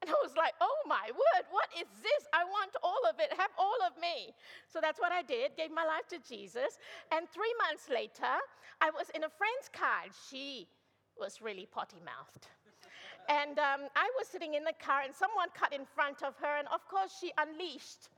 And 0.00 0.10
I 0.10 0.18
was 0.22 0.36
like, 0.38 0.54
oh 0.60 0.78
my 0.86 1.10
word, 1.10 1.44
what 1.50 1.66
is 1.74 1.88
this? 2.02 2.22
I 2.32 2.44
want 2.44 2.70
all 2.82 3.02
of 3.10 3.18
it, 3.18 3.34
have 3.34 3.50
all 3.58 3.76
of 3.82 3.98
me. 4.00 4.32
So 4.70 4.78
that's 4.80 5.00
what 5.00 5.10
I 5.10 5.22
did, 5.22 5.56
gave 5.56 5.74
my 5.74 5.84
life 5.84 6.06
to 6.14 6.18
Jesus. 6.22 6.78
And 7.10 7.26
three 7.28 7.52
months 7.66 7.90
later, 7.90 8.38
I 8.80 8.90
was 8.94 9.10
in 9.14 9.24
a 9.24 9.32
friend's 9.32 9.66
car. 9.74 10.06
She 10.30 10.68
was 11.18 11.42
really 11.42 11.66
potty 11.66 12.00
mouthed. 12.04 12.46
And 13.28 13.58
um, 13.58 13.92
I 13.92 14.08
was 14.16 14.24
sitting 14.26 14.54
in 14.54 14.64
the 14.64 14.72
car, 14.80 15.04
and 15.04 15.12
someone 15.12 15.52
cut 15.52 15.74
in 15.74 15.84
front 15.84 16.22
of 16.24 16.32
her, 16.40 16.56
and 16.56 16.66
of 16.72 16.80
course, 16.88 17.12
she 17.20 17.30
unleashed 17.36 18.08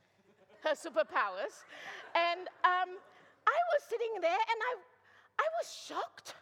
her 0.63 0.71
superpowers. 0.71 1.67
And 2.15 2.47
um, 2.63 2.95
I 3.43 3.59
was 3.75 3.81
sitting 3.89 4.21
there, 4.21 4.31
and 4.31 4.59
I, 4.71 4.73
I 5.35 5.47
was 5.59 5.67
shocked. 5.67 6.35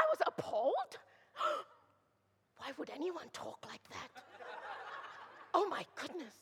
I 0.00 0.04
was 0.08 0.24
appalled. 0.26 0.96
Why 2.56 2.72
would 2.78 2.88
anyone 2.96 3.28
talk 3.34 3.58
like 3.68 3.84
that? 3.90 4.08
Oh 5.54 5.66
my 5.68 5.84
goodness. 5.96 6.34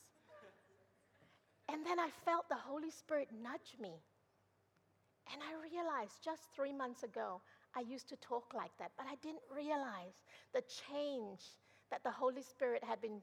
And 1.71 1.87
then 1.87 2.01
I 2.01 2.09
felt 2.25 2.49
the 2.49 2.57
Holy 2.57 2.91
Spirit 2.91 3.29
nudge 3.43 3.79
me. 3.81 3.93
And 5.33 5.41
I 5.41 5.53
realized 5.63 6.15
just 6.25 6.43
three 6.55 6.73
months 6.73 7.03
ago, 7.05 7.41
I 7.77 7.81
used 7.81 8.09
to 8.09 8.17
talk 8.17 8.53
like 8.55 8.73
that, 8.79 8.91
but 8.99 9.07
I 9.07 9.15
didn't 9.23 9.45
realize 9.55 10.17
the 10.53 10.63
change 10.89 11.41
that 11.91 12.03
the 12.03 12.11
Holy 12.11 12.43
Spirit 12.43 12.83
had 12.85 13.01
been 13.01 13.21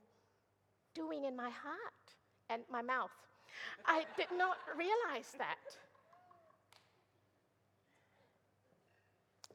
doing 0.95 1.25
in 1.25 1.35
my 1.35 1.49
heart 1.49 2.07
and 2.49 2.63
my 2.71 2.81
mouth. 2.81 3.11
I 3.85 4.05
did 4.17 4.27
not 4.37 4.57
realize 4.77 5.35
that. 5.37 5.57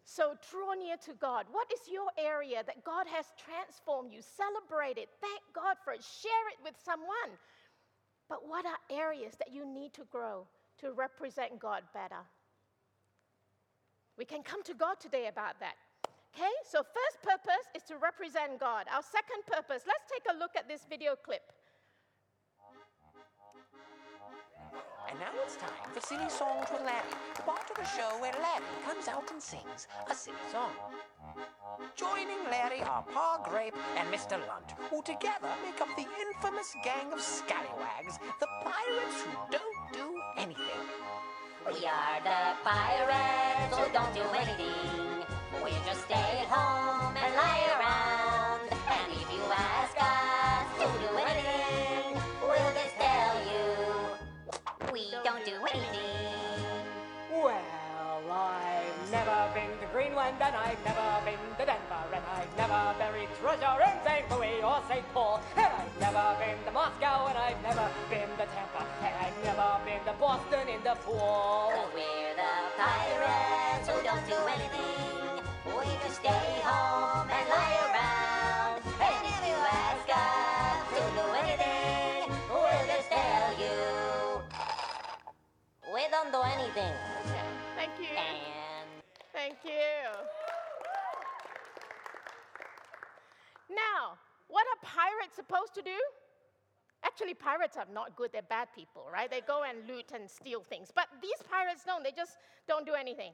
So 0.04 0.34
draw 0.50 0.74
near 0.74 0.96
to 1.08 1.14
God. 1.14 1.46
What 1.50 1.72
is 1.72 1.88
your 1.90 2.08
area 2.18 2.62
that 2.66 2.84
God 2.84 3.06
has 3.08 3.32
transformed 3.40 4.12
you? 4.12 4.20
Celebrate 4.20 4.98
it. 4.98 5.08
Thank 5.20 5.40
God 5.54 5.76
for 5.82 5.92
it. 5.92 6.04
Share 6.04 6.46
it 6.52 6.60
with 6.62 6.74
someone. 6.84 7.32
But 8.28 8.46
what 8.46 8.66
are 8.66 8.78
areas 8.90 9.34
that 9.38 9.52
you 9.52 9.66
need 9.66 9.92
to 9.94 10.04
grow 10.10 10.46
to 10.80 10.92
represent 10.92 11.58
God 11.58 11.82
better? 11.92 12.20
We 14.18 14.24
can 14.24 14.42
come 14.42 14.62
to 14.64 14.74
God 14.74 15.00
today 15.00 15.28
about 15.28 15.58
that. 15.60 15.74
Okay, 16.34 16.52
so 16.68 16.82
first 16.82 17.22
purpose 17.22 17.66
is 17.74 17.82
to 17.84 17.96
represent 17.96 18.58
God. 18.58 18.86
Our 18.92 19.02
second 19.02 19.46
purpose, 19.46 19.84
let's 19.86 20.04
take 20.10 20.26
a 20.34 20.38
look 20.38 20.50
at 20.56 20.68
this 20.68 20.84
video 20.88 21.14
clip. 21.14 21.42
And 25.10 25.18
now 25.20 25.30
it's 25.44 25.56
time 25.56 25.90
for 25.92 26.00
Silly 26.00 26.28
Songs 26.28 26.68
with 26.72 26.82
Larry, 26.82 27.14
the 27.36 27.42
part 27.42 27.68
of 27.70 27.76
the 27.76 27.84
show 27.84 28.16
where 28.20 28.32
Larry 28.32 28.64
comes 28.86 29.08
out 29.08 29.30
and 29.30 29.40
sings 29.40 29.86
a 30.10 30.14
silly 30.14 30.36
song. 30.50 30.72
Joining 31.96 32.42
Larry 32.50 32.82
are 32.82 33.04
Pa 33.12 33.38
Grape 33.44 33.76
and 33.96 34.08
Mr. 34.12 34.38
Lunt, 34.48 34.74
who 34.90 35.02
together 35.02 35.50
make 35.64 35.80
up 35.80 35.88
the 35.96 36.06
infamous 36.20 36.74
gang 36.82 37.12
of 37.12 37.20
scallywags, 37.20 38.18
the 38.40 38.48
pirates 38.64 39.22
who 39.24 39.32
don't 39.50 39.92
do 39.92 40.20
anything. 40.38 40.84
We 41.66 41.86
are 41.86 42.20
the 42.22 42.56
pirates 42.64 43.76
who 43.76 43.92
don't 43.92 44.14
do 44.14 44.24
anything. 44.34 45.24
We 45.64 45.70
just 45.86 46.04
stay 46.04 46.42
at 46.42 46.48
home 46.48 46.83
pirates 97.74 97.90
are 97.90 97.94
not 97.94 98.16
good, 98.16 98.30
they're 98.32 98.42
bad 98.42 98.68
people, 98.74 99.06
right? 99.12 99.30
They 99.30 99.40
go 99.40 99.62
and 99.64 99.86
loot 99.88 100.12
and 100.14 100.28
steal 100.28 100.62
things. 100.62 100.90
But 100.94 101.06
these 101.22 101.40
pirates 101.50 101.82
don't, 101.84 102.04
they 102.04 102.12
just 102.12 102.36
don't 102.68 102.86
do 102.86 102.94
anything. 102.94 103.32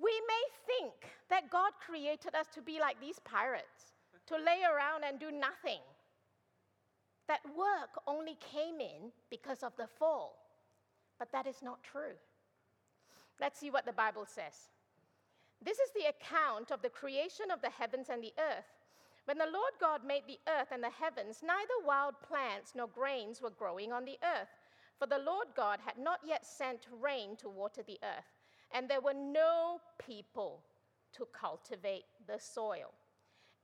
We 0.00 0.12
may 0.26 0.44
think 0.66 0.92
that 1.30 1.50
God 1.50 1.72
created 1.84 2.34
us 2.34 2.46
to 2.54 2.62
be 2.62 2.80
like 2.80 3.00
these 3.00 3.18
pirates, 3.24 3.94
to 4.26 4.34
lay 4.36 4.62
around 4.64 5.04
and 5.06 5.20
do 5.20 5.30
nothing. 5.30 5.80
That 7.28 7.40
work 7.56 8.00
only 8.06 8.36
came 8.40 8.80
in 8.80 9.12
because 9.30 9.62
of 9.62 9.72
the 9.76 9.86
fall. 9.98 10.36
But 11.18 11.32
that 11.32 11.46
is 11.46 11.62
not 11.62 11.82
true. 11.82 12.18
Let's 13.40 13.58
see 13.58 13.70
what 13.70 13.86
the 13.86 13.92
Bible 13.92 14.26
says. 14.26 14.68
This 15.64 15.78
is 15.78 15.90
the 15.94 16.10
account 16.10 16.70
of 16.70 16.82
the 16.82 16.90
creation 16.90 17.46
of 17.52 17.62
the 17.62 17.70
heavens 17.70 18.08
and 18.10 18.22
the 18.22 18.34
earth. 18.38 18.68
When 19.24 19.38
the 19.38 19.46
Lord 19.46 19.72
God 19.80 20.04
made 20.04 20.24
the 20.26 20.40
earth 20.48 20.68
and 20.70 20.82
the 20.82 20.90
heavens, 20.90 21.42
neither 21.42 21.86
wild 21.86 22.14
plants 22.22 22.72
nor 22.74 22.88
grains 22.88 23.40
were 23.40 23.50
growing 23.50 23.92
on 23.92 24.04
the 24.04 24.18
earth, 24.22 24.50
for 24.98 25.06
the 25.06 25.18
Lord 25.18 25.48
God 25.56 25.80
had 25.84 25.98
not 25.98 26.20
yet 26.26 26.44
sent 26.44 26.86
rain 27.00 27.36
to 27.36 27.48
water 27.48 27.82
the 27.82 27.98
earth, 28.02 28.32
and 28.70 28.88
there 28.88 29.00
were 29.00 29.14
no 29.14 29.80
people 29.98 30.62
to 31.14 31.26
cultivate 31.32 32.04
the 32.26 32.38
soil. 32.38 32.92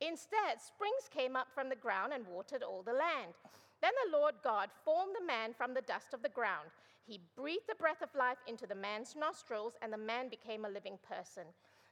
Instead, 0.00 0.60
springs 0.64 1.10
came 1.10 1.36
up 1.36 1.48
from 1.54 1.68
the 1.68 1.76
ground 1.76 2.12
and 2.14 2.26
watered 2.26 2.62
all 2.62 2.82
the 2.82 2.92
land. 2.92 3.34
Then 3.82 3.92
the 4.04 4.16
Lord 4.16 4.34
God 4.42 4.70
formed 4.84 5.14
the 5.18 5.26
man 5.26 5.52
from 5.52 5.74
the 5.74 5.82
dust 5.82 6.14
of 6.14 6.22
the 6.22 6.28
ground. 6.30 6.70
He 7.06 7.20
breathed 7.36 7.68
the 7.68 7.74
breath 7.74 8.02
of 8.02 8.14
life 8.14 8.38
into 8.46 8.66
the 8.66 8.74
man's 8.74 9.14
nostrils, 9.14 9.74
and 9.82 9.92
the 9.92 9.98
man 9.98 10.28
became 10.28 10.64
a 10.64 10.70
living 10.70 10.98
person. 11.06 11.44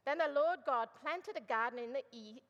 Then 0.06 0.18
the 0.18 0.32
Lord 0.34 0.60
God 0.64 0.88
planted 1.02 1.36
a 1.36 1.46
garden 1.46 1.78
in, 1.78 1.92
the 1.92 2.02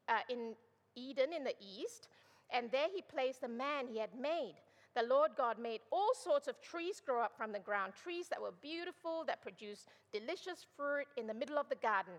uh, 0.09 0.21
in 0.29 0.55
Eden 0.99 1.33
in 1.33 1.45
the 1.45 1.55
east, 1.61 2.09
and 2.51 2.71
there 2.71 2.89
he 2.95 3.03
placed 3.03 3.43
the 3.43 3.49
man 3.49 3.87
he 3.87 3.99
had 3.99 4.15
made. 4.19 4.55
The 4.95 5.03
Lord 5.03 5.33
God 5.37 5.59
made 5.59 5.81
all 5.93 6.13
sorts 6.15 6.49
of 6.49 6.61
trees 6.61 7.01
grow 7.05 7.23
up 7.23 7.37
from 7.37 7.53
the 7.53 7.59
ground, 7.59 7.93
trees 7.95 8.29
that 8.29 8.43
were 8.43 8.55
beautiful, 8.63 9.25
that 9.27 9.43
produced 9.43 9.89
delicious 10.13 10.67
fruit 10.77 11.07
in 11.17 11.27
the 11.27 11.35
middle 11.35 11.59
of 11.59 11.69
the 11.69 11.77
garden. 11.77 12.15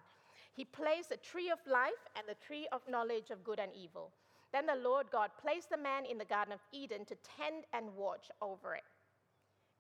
He 0.54 0.66
placed 0.66 1.10
the 1.10 1.18
tree 1.18 1.50
of 1.50 1.60
life 1.68 2.08
and 2.16 2.26
the 2.28 2.46
tree 2.46 2.68
of 2.72 2.82
knowledge 2.88 3.32
of 3.32 3.44
good 3.44 3.60
and 3.60 3.72
evil. 3.76 4.12
Then 4.52 4.66
the 4.66 4.76
Lord 4.76 5.08
God 5.12 5.32
placed 5.42 5.70
the 5.70 5.78
man 5.78 6.06
in 6.06 6.18
the 6.18 6.26
Garden 6.26 6.54
of 6.54 6.60
Eden 6.72 7.06
to 7.06 7.16
tend 7.38 7.66
and 7.74 7.96
watch 7.96 8.32
over 8.42 8.76
it. 8.76 8.84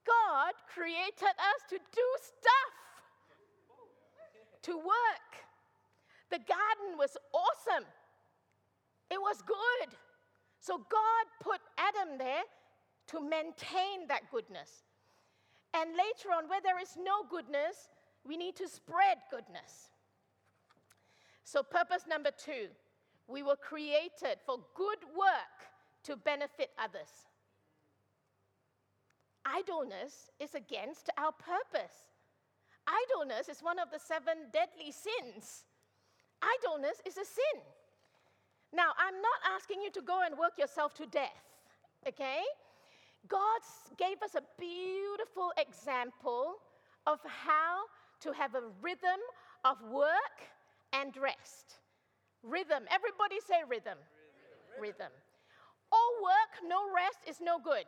God 0.05 0.53
created 0.73 1.35
us 1.37 1.61
to 1.69 1.77
do 1.77 2.07
stuff, 2.21 2.73
to 4.63 4.77
work. 4.77 5.31
The 6.29 6.39
garden 6.39 6.97
was 6.97 7.17
awesome, 7.33 7.85
it 9.11 9.19
was 9.19 9.41
good. 9.41 9.97
So 10.59 10.77
God 10.77 11.25
put 11.41 11.61
Adam 11.77 12.17
there 12.17 12.43
to 13.07 13.21
maintain 13.21 14.07
that 14.07 14.29
goodness. 14.31 14.83
And 15.73 15.91
later 15.91 16.35
on, 16.35 16.49
where 16.49 16.61
there 16.61 16.79
is 16.79 16.97
no 16.97 17.23
goodness, 17.29 17.89
we 18.25 18.37
need 18.37 18.55
to 18.57 18.67
spread 18.67 19.17
goodness. 19.31 19.89
So, 21.43 21.63
purpose 21.63 22.05
number 22.07 22.31
two 22.31 22.67
we 23.27 23.43
were 23.43 23.55
created 23.55 24.39
for 24.45 24.57
good 24.75 24.97
work 25.15 25.69
to 26.03 26.15
benefit 26.15 26.71
others. 26.79 27.27
Idleness 29.45 30.31
is 30.39 30.55
against 30.55 31.09
our 31.17 31.31
purpose. 31.31 32.09
Idleness 32.87 33.49
is 33.49 33.61
one 33.61 33.77
of 33.77 33.91
the 33.91 33.99
seven 33.99 34.49
deadly 34.51 34.91
sins. 34.91 35.65
Idleness 36.41 37.01
is 37.05 37.17
a 37.17 37.25
sin. 37.25 37.61
Now, 38.73 38.91
I'm 38.97 39.15
not 39.15 39.39
asking 39.55 39.81
you 39.81 39.91
to 39.91 40.01
go 40.01 40.21
and 40.25 40.37
work 40.37 40.57
yourself 40.57 40.93
to 40.95 41.05
death, 41.07 41.43
okay? 42.07 42.41
God 43.27 43.61
gave 43.97 44.21
us 44.21 44.35
a 44.35 44.43
beautiful 44.59 45.51
example 45.57 46.55
of 47.07 47.19
how 47.25 47.89
to 48.21 48.31
have 48.31 48.55
a 48.55 48.61
rhythm 48.81 49.19
of 49.65 49.81
work 49.91 50.37
and 50.93 51.15
rest. 51.17 51.79
Rhythm. 52.43 52.85
Everybody 52.91 53.39
say 53.45 53.65
rhythm. 53.67 53.97
Rhythm. 54.79 54.81
rhythm. 54.81 55.11
All 55.91 56.13
work, 56.23 56.69
no 56.69 56.93
rest 56.93 57.19
is 57.27 57.41
no 57.41 57.57
good. 57.59 57.85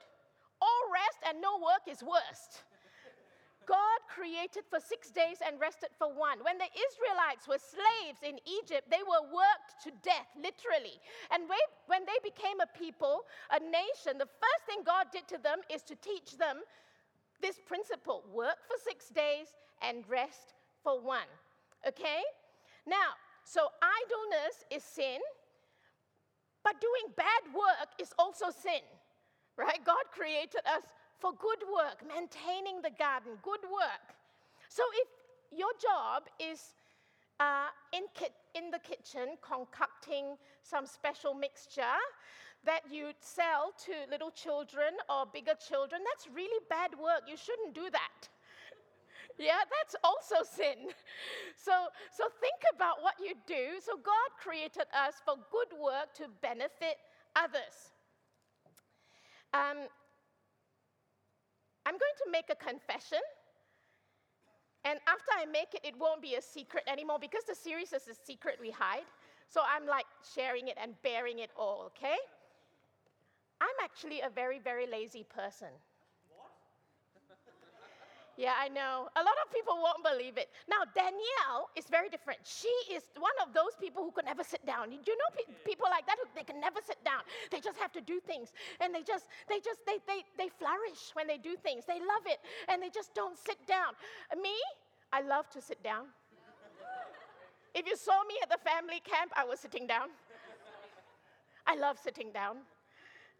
All 0.62 0.84
rest 0.94 1.20
and 1.30 1.42
no 1.42 1.58
work 1.58 1.86
is 1.88 2.04
worst. 2.04 2.64
God 3.72 4.00
created 4.12 4.68
for 4.68 4.84
six 4.84 5.16
days 5.16 5.40
and 5.40 5.56
rested 5.56 5.96
for 5.96 6.12
one. 6.12 6.44
When 6.44 6.60
the 6.60 6.68
Israelites 6.76 7.48
were 7.48 7.56
slaves 7.56 8.20
in 8.20 8.36
Egypt, 8.44 8.92
they 8.92 9.00
were 9.08 9.24
worked 9.32 9.80
to 9.88 9.96
death, 10.04 10.28
literally. 10.36 11.00
And 11.32 11.48
when 11.88 12.04
they 12.04 12.20
became 12.20 12.60
a 12.60 12.68
people, 12.76 13.24
a 13.48 13.64
nation, 13.64 14.20
the 14.20 14.28
first 14.28 14.64
thing 14.68 14.84
God 14.84 15.08
did 15.16 15.24
to 15.32 15.40
them 15.40 15.64
is 15.72 15.88
to 15.88 15.96
teach 16.04 16.36
them 16.36 16.68
this 17.40 17.64
principle 17.64 18.28
work 18.28 18.60
for 18.68 18.76
six 18.84 19.08
days 19.08 19.56
and 19.80 20.04
rest 20.12 20.52
for 20.84 21.00
one. 21.00 21.32
Okay? 21.88 22.22
Now, 22.86 23.16
so 23.48 23.72
idleness 23.80 24.68
is 24.68 24.84
sin, 24.84 25.24
but 26.60 26.76
doing 26.84 27.16
bad 27.16 27.56
work 27.56 27.90
is 28.04 28.12
also 28.20 28.52
sin, 28.52 28.84
right? 29.56 29.80
God 29.86 30.04
created 30.12 30.62
us 30.68 30.84
for 31.22 31.32
good 31.38 31.62
work, 31.70 32.02
maintaining 32.02 32.82
the 32.82 32.90
garden, 32.98 33.38
good 33.44 33.62
work. 33.70 34.18
So 34.70 34.82
if 35.06 35.08
your 35.56 35.70
job 35.78 36.24
is 36.42 36.74
uh, 37.40 37.70
in, 37.94 38.10
ki- 38.18 38.34
in 38.58 38.72
the 38.72 38.80
kitchen 38.80 39.38
concocting 39.46 40.36
some 40.64 40.88
special 40.88 41.34
mixture 41.36 42.02
that 42.66 42.82
you 42.92 43.14
sell 43.22 43.72
to 43.86 43.94
little 44.10 44.32
children 44.32 44.98
or 45.10 45.26
bigger 45.32 45.54
children, 45.62 46.02
that's 46.10 46.26
really 46.34 46.60
bad 46.70 46.92
work. 46.98 47.30
You 47.30 47.38
shouldn't 47.38 47.76
do 47.76 47.90
that. 47.92 48.28
Yeah, 49.40 49.64
that's 49.70 49.96
also 50.04 50.44
sin. 50.44 50.90
So, 51.58 51.72
so 52.12 52.26
think 52.42 52.62
about 52.76 53.02
what 53.02 53.16
you 53.20 53.34
do. 53.46 53.80
So 53.80 53.94
God 53.96 54.30
created 54.42 54.90
us 54.94 55.22
for 55.24 55.36
good 55.52 55.78
work 55.80 56.14
to 56.16 56.26
benefit 56.42 56.98
others. 57.36 57.94
Um, 59.54 59.88
I'm 61.92 62.00
going 62.00 62.20
to 62.24 62.32
make 62.32 62.48
a 62.50 62.56
confession. 62.56 63.20
And 64.86 64.98
after 65.10 65.32
I 65.36 65.44
make 65.46 65.74
it, 65.74 65.82
it 65.84 65.94
won't 66.00 66.22
be 66.22 66.36
a 66.36 66.42
secret 66.42 66.86
anymore 66.88 67.18
because 67.20 67.44
the 67.44 67.54
series 67.54 67.92
is 67.92 68.08
a 68.08 68.16
secret 68.16 68.56
we 68.62 68.72
hide. 68.72 69.04
So 69.50 69.60
I'm 69.68 69.86
like 69.86 70.06
sharing 70.34 70.70
it 70.70 70.78
and 70.82 70.94
bearing 71.04 71.40
it 71.40 71.50
all, 71.58 71.92
okay? 71.92 72.16
I'm 73.60 73.78
actually 73.84 74.22
a 74.22 74.30
very, 74.30 74.60
very 74.60 74.88
lazy 74.88 75.26
person. 75.36 75.68
Yeah, 78.38 78.56
I 78.58 78.70
know. 78.70 79.12
A 79.16 79.24
lot 79.24 79.38
of 79.44 79.52
people 79.54 79.76
won't 79.76 80.02
believe 80.08 80.38
it. 80.38 80.50
Now, 80.70 80.88
Danielle 80.96 81.68
is 81.76 81.86
very 81.92 82.08
different. 82.10 82.40
She 82.44 82.72
is 82.90 83.04
one 83.20 83.36
of 83.44 83.54
those 83.54 83.76
people 83.80 84.04
who 84.04 84.12
could 84.12 84.26
never 84.26 84.44
sit 84.44 84.66
down. 84.66 84.90
Do 84.90 84.96
you 84.96 85.18
know 85.20 85.32
pe- 85.36 85.52
people 85.68 85.88
like 85.92 86.08
that 86.08 86.16
who 86.16 86.28
they 86.34 86.44
can 86.44 86.60
never 86.60 86.80
sit 86.82 86.98
down? 87.04 87.22
They 87.52 87.60
just 87.60 87.78
have 87.78 87.92
to 87.92 88.02
do 88.02 88.20
things, 88.24 88.54
and 88.80 88.96
they 88.96 89.04
just, 89.04 89.28
they 89.50 89.60
just, 89.60 89.86
they, 89.86 90.00
they, 90.08 90.24
they 90.38 90.50
flourish 90.50 91.12
when 91.14 91.28
they 91.28 91.38
do 91.38 91.56
things. 91.60 91.84
They 91.86 92.00
love 92.00 92.26
it, 92.26 92.40
and 92.70 92.82
they 92.82 92.90
just 92.90 93.14
don't 93.14 93.38
sit 93.38 93.60
down. 93.68 93.94
Me, 94.42 94.56
I 95.12 95.22
love 95.22 95.50
to 95.52 95.62
sit 95.62 95.84
down. 95.84 96.08
if 97.76 97.86
you 97.86 97.96
saw 97.98 98.24
me 98.24 98.36
at 98.42 98.50
the 98.50 98.60
family 98.64 99.02
camp, 99.04 99.32
I 99.36 99.44
was 99.44 99.60
sitting 99.60 99.86
down. 99.88 100.08
I 101.68 101.76
love 101.76 102.00
sitting 102.02 102.32
down. 102.32 102.58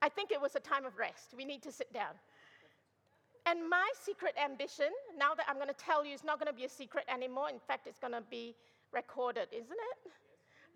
I 0.02 0.10
think 0.10 0.32
it 0.32 0.42
was 0.42 0.56
a 0.56 0.60
time 0.60 0.86
of 0.86 0.98
rest. 0.98 1.34
We 1.38 1.46
need 1.46 1.62
to 1.64 1.72
sit 1.72 1.92
down. 1.94 2.14
And 3.52 3.70
my 3.70 3.92
secret 4.02 4.34
ambition, 4.42 4.88
now 5.18 5.36
that 5.36 5.46
I'm 5.50 5.58
going 5.58 5.68
to 5.68 5.74
tell 5.74 6.06
you, 6.06 6.14
it's 6.14 6.24
not 6.24 6.40
going 6.40 6.48
to 6.48 6.56
be 6.58 6.64
a 6.64 6.70
secret 6.70 7.04
anymore. 7.14 7.50
In 7.50 7.60
fact, 7.60 7.86
it's 7.86 8.00
going 8.00 8.14
to 8.14 8.24
be 8.32 8.56
recorded, 8.94 9.50
isn't 9.52 9.82
it? 9.92 10.12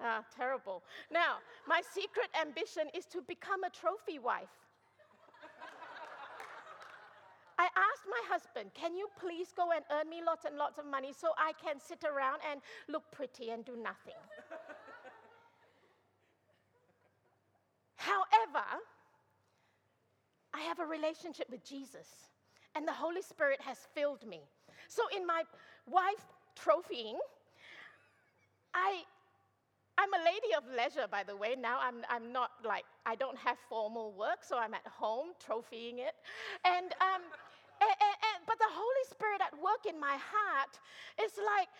Ah, 0.01 0.25
terrible. 0.35 0.83
Now, 1.09 1.37
my 1.65 1.81
secret 1.93 2.27
ambition 2.35 2.89
is 2.93 3.05
to 3.05 3.21
become 3.21 3.63
a 3.63 3.69
trophy 3.69 4.19
wife. 4.19 4.51
I 7.57 7.63
asked 7.63 8.03
my 8.09 8.21
husband, 8.27 8.71
Can 8.73 8.93
you 8.93 9.07
please 9.17 9.53
go 9.55 9.71
and 9.71 9.85
earn 9.89 10.09
me 10.09 10.21
lots 10.25 10.43
and 10.43 10.57
lots 10.57 10.77
of 10.77 10.85
money 10.85 11.13
so 11.17 11.29
I 11.37 11.53
can 11.53 11.79
sit 11.79 12.03
around 12.03 12.41
and 12.51 12.59
look 12.89 13.03
pretty 13.13 13.51
and 13.51 13.63
do 13.63 13.77
nothing? 13.77 14.19
However, 17.95 18.67
I 20.53 20.59
have 20.59 20.79
a 20.79 20.85
relationship 20.85 21.47
with 21.49 21.63
Jesus 21.63 22.34
and 22.75 22.87
the 22.87 22.93
Holy 22.93 23.21
Spirit 23.21 23.61
has 23.61 23.77
filled 23.93 24.27
me. 24.27 24.41
So 24.87 25.03
in 25.15 25.25
my 25.25 25.43
wife 25.87 26.25
trophying, 26.55 27.17
I 28.73 29.03
I'm 29.97 30.11
a 30.11 30.19
lady 30.27 30.51
of 30.59 30.67
leisure, 30.75 31.07
by 31.07 31.23
the 31.23 31.35
way. 31.35 31.55
Now 31.55 31.79
I'm, 31.79 32.03
I'm 32.11 32.35
not 32.35 32.51
like, 32.67 32.83
I 33.05 33.15
don't 33.15 33.37
have 33.39 33.55
formal 33.71 34.11
work, 34.11 34.43
so 34.43 34.59
I'm 34.59 34.73
at 34.75 34.83
home 34.83 35.31
trophying 35.39 36.03
it. 36.03 36.19
And, 36.67 36.91
um, 36.99 37.23
and, 37.79 37.95
and, 38.03 38.15
and, 38.19 38.39
but 38.43 38.59
the 38.59 38.67
Holy 38.75 39.05
Spirit 39.07 39.39
at 39.39 39.55
work 39.55 39.87
in 39.87 39.95
my 39.95 40.19
heart 40.19 40.75
is 41.23 41.39
like, 41.39 41.71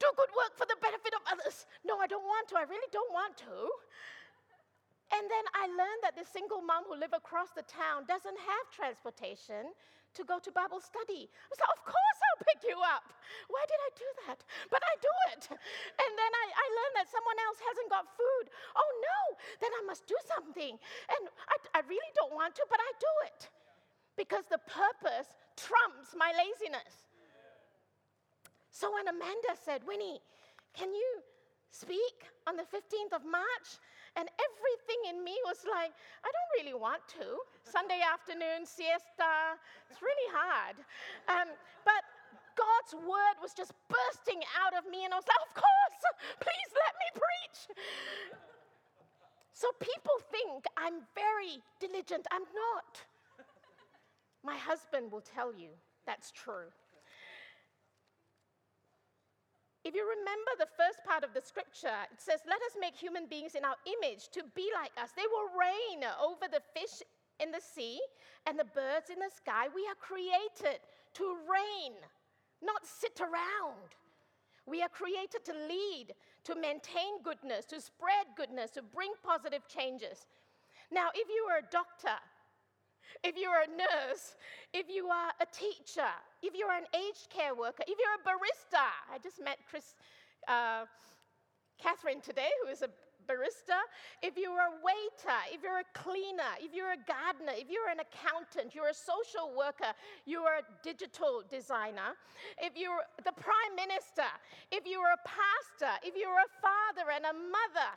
do 0.00 0.08
good 0.16 0.32
work 0.32 0.56
for 0.56 0.64
the 0.64 0.80
benefit 0.80 1.12
of 1.12 1.20
others. 1.28 1.68
No, 1.84 2.00
I 2.00 2.08
don't 2.08 2.24
want 2.24 2.48
to. 2.48 2.56
I 2.56 2.64
really 2.64 2.88
don't 2.88 3.12
want 3.12 3.36
to. 3.44 3.56
And 5.12 5.28
then 5.28 5.44
I 5.52 5.68
learned 5.68 6.00
that 6.00 6.16
the 6.16 6.24
single 6.24 6.64
mom 6.64 6.88
who 6.88 6.96
lives 6.96 7.12
across 7.12 7.52
the 7.52 7.66
town 7.68 8.08
doesn't 8.08 8.40
have 8.40 8.64
transportation 8.72 9.76
to 10.14 10.22
go 10.24 10.38
to 10.42 10.50
Bible 10.50 10.80
study. 10.82 11.30
I 11.30 11.52
like, 11.54 11.74
Of 11.76 11.82
course 11.86 12.18
I'll 12.26 12.42
pick 12.46 12.60
you 12.66 12.78
up. 12.80 13.06
Why 13.48 13.62
did 13.66 13.80
I 13.80 13.90
do 13.94 14.08
that? 14.26 14.38
But 14.70 14.82
I 14.82 14.94
do 14.98 15.14
it. 15.34 15.42
And 15.50 16.10
then 16.18 16.32
I, 16.34 16.46
I 16.50 16.66
learned 16.66 16.94
that 16.98 17.08
someone 17.10 17.38
else 17.46 17.60
hasn't 17.62 17.90
got 17.90 18.10
food. 18.18 18.46
Oh 18.74 18.90
no, 19.00 19.20
then 19.62 19.72
I 19.78 19.82
must 19.86 20.06
do 20.06 20.18
something. 20.26 20.74
And 20.74 21.22
I, 21.48 21.56
I 21.78 21.80
really 21.86 22.12
don't 22.18 22.34
want 22.34 22.54
to, 22.58 22.64
but 22.68 22.80
I 22.82 22.90
do 22.98 23.14
it. 23.30 23.40
Because 24.18 24.44
the 24.50 24.60
purpose 24.66 25.30
trumps 25.56 26.12
my 26.16 26.34
laziness. 26.34 27.06
So 28.70 28.92
when 28.92 29.08
Amanda 29.08 29.54
said, 29.54 29.82
Winnie, 29.86 30.20
can 30.74 30.92
you 30.94 31.10
speak 31.70 32.26
on 32.46 32.56
the 32.56 32.66
15th 32.66 33.14
of 33.14 33.22
March? 33.24 33.68
And 34.18 34.26
everything 34.26 35.00
in 35.14 35.22
me 35.22 35.38
was 35.46 35.62
like, 35.66 35.94
I 36.26 36.28
don't 36.28 36.52
really 36.58 36.74
want 36.74 37.02
to. 37.20 37.38
Sunday 37.62 38.02
afternoon, 38.02 38.66
siesta, 38.66 39.54
it's 39.86 40.02
really 40.02 40.30
hard. 40.34 40.76
Um, 41.30 41.48
but 41.86 42.02
God's 42.58 42.92
word 43.06 43.36
was 43.40 43.54
just 43.54 43.72
bursting 43.86 44.42
out 44.58 44.74
of 44.74 44.90
me, 44.90 45.06
and 45.06 45.14
I 45.14 45.16
was 45.16 45.28
like, 45.30 45.42
Of 45.46 45.54
course, 45.54 46.02
please 46.42 46.70
let 46.74 46.92
me 46.98 47.08
preach. 47.14 47.58
So 49.52 49.68
people 49.78 50.16
think 50.32 50.64
I'm 50.76 51.04
very 51.14 51.62
diligent. 51.78 52.26
I'm 52.32 52.48
not. 52.48 53.04
My 54.42 54.56
husband 54.56 55.12
will 55.12 55.20
tell 55.20 55.52
you 55.52 55.68
that's 56.06 56.32
true. 56.32 56.72
If 59.90 59.96
you 59.96 60.06
remember 60.06 60.54
the 60.54 60.70
first 60.78 61.02
part 61.02 61.24
of 61.24 61.34
the 61.34 61.42
scripture, 61.42 62.06
it 62.14 62.22
says, 62.22 62.46
Let 62.46 62.62
us 62.62 62.78
make 62.78 62.94
human 62.94 63.26
beings 63.26 63.58
in 63.58 63.64
our 63.64 63.74
image 63.98 64.30
to 64.30 64.46
be 64.54 64.70
like 64.70 64.94
us. 64.94 65.10
They 65.18 65.26
will 65.26 65.50
reign 65.50 66.06
over 66.22 66.46
the 66.46 66.62
fish 66.78 67.02
in 67.42 67.50
the 67.50 67.58
sea 67.58 67.98
and 68.46 68.54
the 68.56 68.70
birds 68.70 69.10
in 69.10 69.18
the 69.18 69.34
sky. 69.34 69.66
We 69.74 69.82
are 69.90 69.98
created 69.98 70.78
to 71.18 71.24
reign, 71.42 71.98
not 72.62 72.86
sit 72.86 73.18
around. 73.18 73.98
We 74.62 74.80
are 74.80 74.94
created 74.94 75.42
to 75.50 75.58
lead, 75.66 76.14
to 76.44 76.54
maintain 76.54 77.18
goodness, 77.26 77.66
to 77.74 77.82
spread 77.82 78.30
goodness, 78.38 78.70
to 78.78 78.86
bring 78.86 79.10
positive 79.26 79.66
changes. 79.66 80.30
Now, 80.94 81.10
if 81.18 81.26
you 81.26 81.50
are 81.50 81.66
a 81.66 81.66
doctor, 81.66 82.14
if 83.24 83.34
you're 83.34 83.66
a 83.66 83.74
nurse, 83.74 84.38
if 84.72 84.86
you 84.86 85.10
are 85.10 85.34
a 85.42 85.46
teacher, 85.50 86.14
if 86.42 86.54
you're 86.54 86.72
an 86.72 86.86
aged 86.94 87.28
care 87.30 87.54
worker, 87.54 87.84
if 87.86 87.98
you're 87.98 88.16
a 88.16 88.24
barista, 88.24 88.84
I 89.12 89.18
just 89.18 89.42
met 89.42 89.58
Chris, 89.68 89.94
uh, 90.48 90.84
Catherine 91.80 92.20
today, 92.20 92.50
who 92.64 92.70
is 92.70 92.82
a 92.82 92.90
barista, 93.28 93.78
if 94.22 94.36
you're 94.36 94.58
a 94.58 94.74
waiter, 94.82 95.38
if 95.52 95.62
you're 95.62 95.78
a 95.78 95.90
cleaner, 95.94 96.58
if 96.58 96.74
you're 96.74 96.92
a 96.92 97.02
gardener, 97.06 97.52
if 97.54 97.70
you're 97.70 97.88
an 97.88 98.02
accountant, 98.02 98.74
you're 98.74 98.90
a 98.90 98.94
social 98.94 99.54
worker, 99.56 99.94
you're 100.26 100.58
a 100.58 100.64
digital 100.82 101.42
designer, 101.48 102.18
if 102.58 102.74
you're 102.74 103.06
the 103.24 103.32
prime 103.32 103.74
minister, 103.76 104.26
if 104.72 104.82
you're 104.84 105.14
a 105.14 105.22
pastor, 105.22 105.94
if 106.02 106.18
you're 106.18 106.42
a 106.42 106.50
father 106.58 107.14
and 107.14 107.24
a 107.24 107.34
mother, 107.36 107.90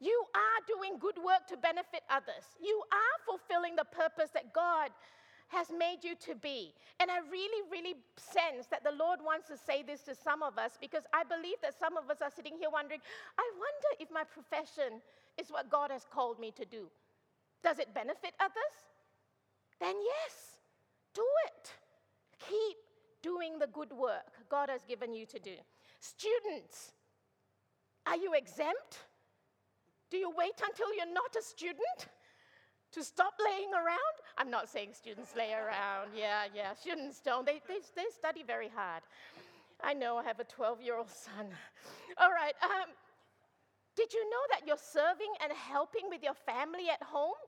you 0.00 0.16
are 0.32 0.60
doing 0.64 0.96
good 0.98 1.20
work 1.20 1.44
to 1.52 1.60
benefit 1.60 2.00
others. 2.08 2.56
You 2.56 2.80
are 2.88 3.16
fulfilling 3.28 3.76
the 3.76 3.84
purpose 3.84 4.30
that 4.32 4.54
God 4.54 4.88
has 5.50 5.68
made 5.76 6.02
you 6.02 6.14
to 6.26 6.34
be. 6.34 6.72
And 6.98 7.10
I 7.10 7.18
really, 7.30 7.62
really 7.70 7.94
sense 8.16 8.66
that 8.70 8.84
the 8.84 8.94
Lord 8.94 9.18
wants 9.22 9.48
to 9.48 9.56
say 9.58 9.82
this 9.82 10.00
to 10.02 10.14
some 10.14 10.42
of 10.42 10.58
us 10.58 10.78
because 10.80 11.02
I 11.12 11.24
believe 11.24 11.58
that 11.62 11.78
some 11.78 11.96
of 11.96 12.08
us 12.08 12.22
are 12.22 12.30
sitting 12.30 12.54
here 12.58 12.70
wondering, 12.72 13.00
I 13.36 13.50
wonder 13.58 13.90
if 13.98 14.08
my 14.14 14.22
profession 14.22 15.02
is 15.38 15.50
what 15.50 15.68
God 15.68 15.90
has 15.90 16.06
called 16.10 16.38
me 16.38 16.52
to 16.56 16.64
do. 16.64 16.86
Does 17.62 17.78
it 17.78 17.92
benefit 17.92 18.32
others? 18.38 18.76
Then 19.80 19.94
yes, 19.98 20.60
do 21.14 21.26
it. 21.46 21.72
Keep 22.48 22.78
doing 23.22 23.58
the 23.58 23.66
good 23.66 23.92
work 23.92 24.32
God 24.48 24.70
has 24.70 24.80
given 24.88 25.12
you 25.12 25.26
to 25.26 25.38
do. 25.38 25.56
Students, 25.98 26.92
are 28.06 28.16
you 28.16 28.34
exempt? 28.34 28.98
Do 30.10 30.16
you 30.16 30.30
wait 30.36 30.60
until 30.64 30.94
you're 30.94 31.12
not 31.12 31.34
a 31.38 31.42
student? 31.42 32.08
To 32.92 33.04
stop 33.04 33.34
laying 33.44 33.72
around. 33.72 34.14
I'm 34.38 34.50
not 34.50 34.68
saying 34.68 34.90
students 34.94 35.34
lay 35.36 35.52
around. 35.52 36.10
Yeah, 36.16 36.44
yeah, 36.54 36.74
students 36.74 37.20
don't. 37.20 37.46
They, 37.46 37.60
they, 37.68 37.78
they 37.94 38.06
study 38.16 38.42
very 38.42 38.68
hard. 38.68 39.02
I 39.82 39.94
know 39.94 40.18
I 40.18 40.24
have 40.24 40.40
a 40.40 40.44
12 40.44 40.82
year 40.82 40.96
old 40.96 41.10
son. 41.10 41.46
All 42.18 42.30
right. 42.30 42.54
Um, 42.62 42.90
did 43.96 44.12
you 44.12 44.22
know 44.30 44.44
that 44.52 44.66
you're 44.66 44.80
serving 44.80 45.32
and 45.42 45.52
helping 45.52 46.08
with 46.08 46.22
your 46.22 46.34
family 46.34 46.88
at 46.90 47.02
home 47.02 47.38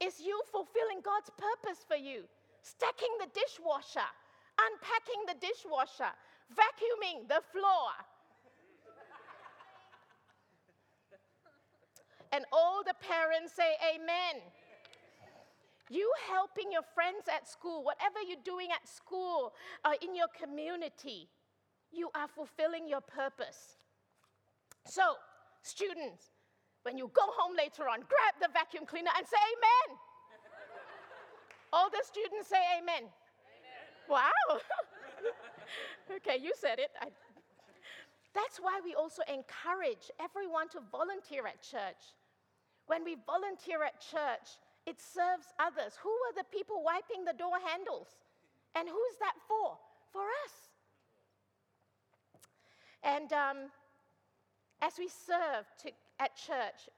is 0.00 0.20
you 0.20 0.40
fulfilling 0.52 1.00
God's 1.02 1.30
purpose 1.30 1.84
for 1.86 1.96
you? 1.96 2.22
Stacking 2.62 3.10
the 3.18 3.30
dishwasher, 3.34 4.06
unpacking 4.58 5.22
the 5.26 5.38
dishwasher, 5.40 6.12
vacuuming 6.54 7.26
the 7.28 7.42
floor. 7.52 7.90
And 12.32 12.44
all 12.52 12.82
the 12.84 12.94
parents 13.00 13.52
say, 13.54 13.76
Amen. 13.94 14.42
You 15.90 16.12
helping 16.28 16.70
your 16.70 16.84
friends 16.94 17.24
at 17.34 17.48
school, 17.48 17.82
whatever 17.82 18.20
you're 18.26 18.44
doing 18.44 18.68
at 18.70 18.86
school, 18.86 19.54
uh, 19.84 19.92
in 20.02 20.14
your 20.14 20.28
community, 20.36 21.28
you 21.90 22.10
are 22.14 22.28
fulfilling 22.28 22.86
your 22.86 23.00
purpose. 23.00 23.78
So, 24.84 25.16
students, 25.62 26.30
when 26.82 26.98
you 26.98 27.10
go 27.14 27.24
home 27.36 27.56
later 27.56 27.88
on, 27.88 28.00
grab 28.00 28.34
the 28.40 28.48
vacuum 28.52 28.84
cleaner 28.84 29.10
and 29.16 29.26
say 29.26 29.36
amen. 29.36 29.98
All 31.72 31.88
the 31.88 32.02
students 32.04 32.48
say 32.48 32.60
amen. 32.78 33.08
amen. 33.08 33.84
Wow. 34.08 34.60
okay, 36.16 36.36
you 36.40 36.52
said 36.54 36.78
it. 36.78 36.90
I... 37.00 37.08
That's 38.34 38.58
why 38.58 38.80
we 38.84 38.94
also 38.94 39.22
encourage 39.26 40.10
everyone 40.20 40.68
to 40.70 40.80
volunteer 40.92 41.46
at 41.46 41.62
church. 41.62 42.12
When 42.88 43.04
we 43.04 43.16
volunteer 43.26 43.84
at 43.84 44.00
church, 44.00 44.58
it 44.86 44.96
serves 44.98 45.52
others. 45.60 45.94
Who 46.02 46.10
are 46.10 46.34
the 46.36 46.48
people 46.50 46.82
wiping 46.82 47.24
the 47.24 47.36
door 47.36 47.60
handles? 47.64 48.08
And 48.74 48.88
who's 48.88 49.16
that 49.20 49.36
for? 49.46 49.78
For 50.12 50.22
us. 50.44 50.54
And 53.02 53.32
um, 53.32 53.56
as 54.80 54.94
we 54.98 55.08
serve 55.08 55.66
to, 55.82 55.90
at 56.18 56.34
church, 56.34 56.88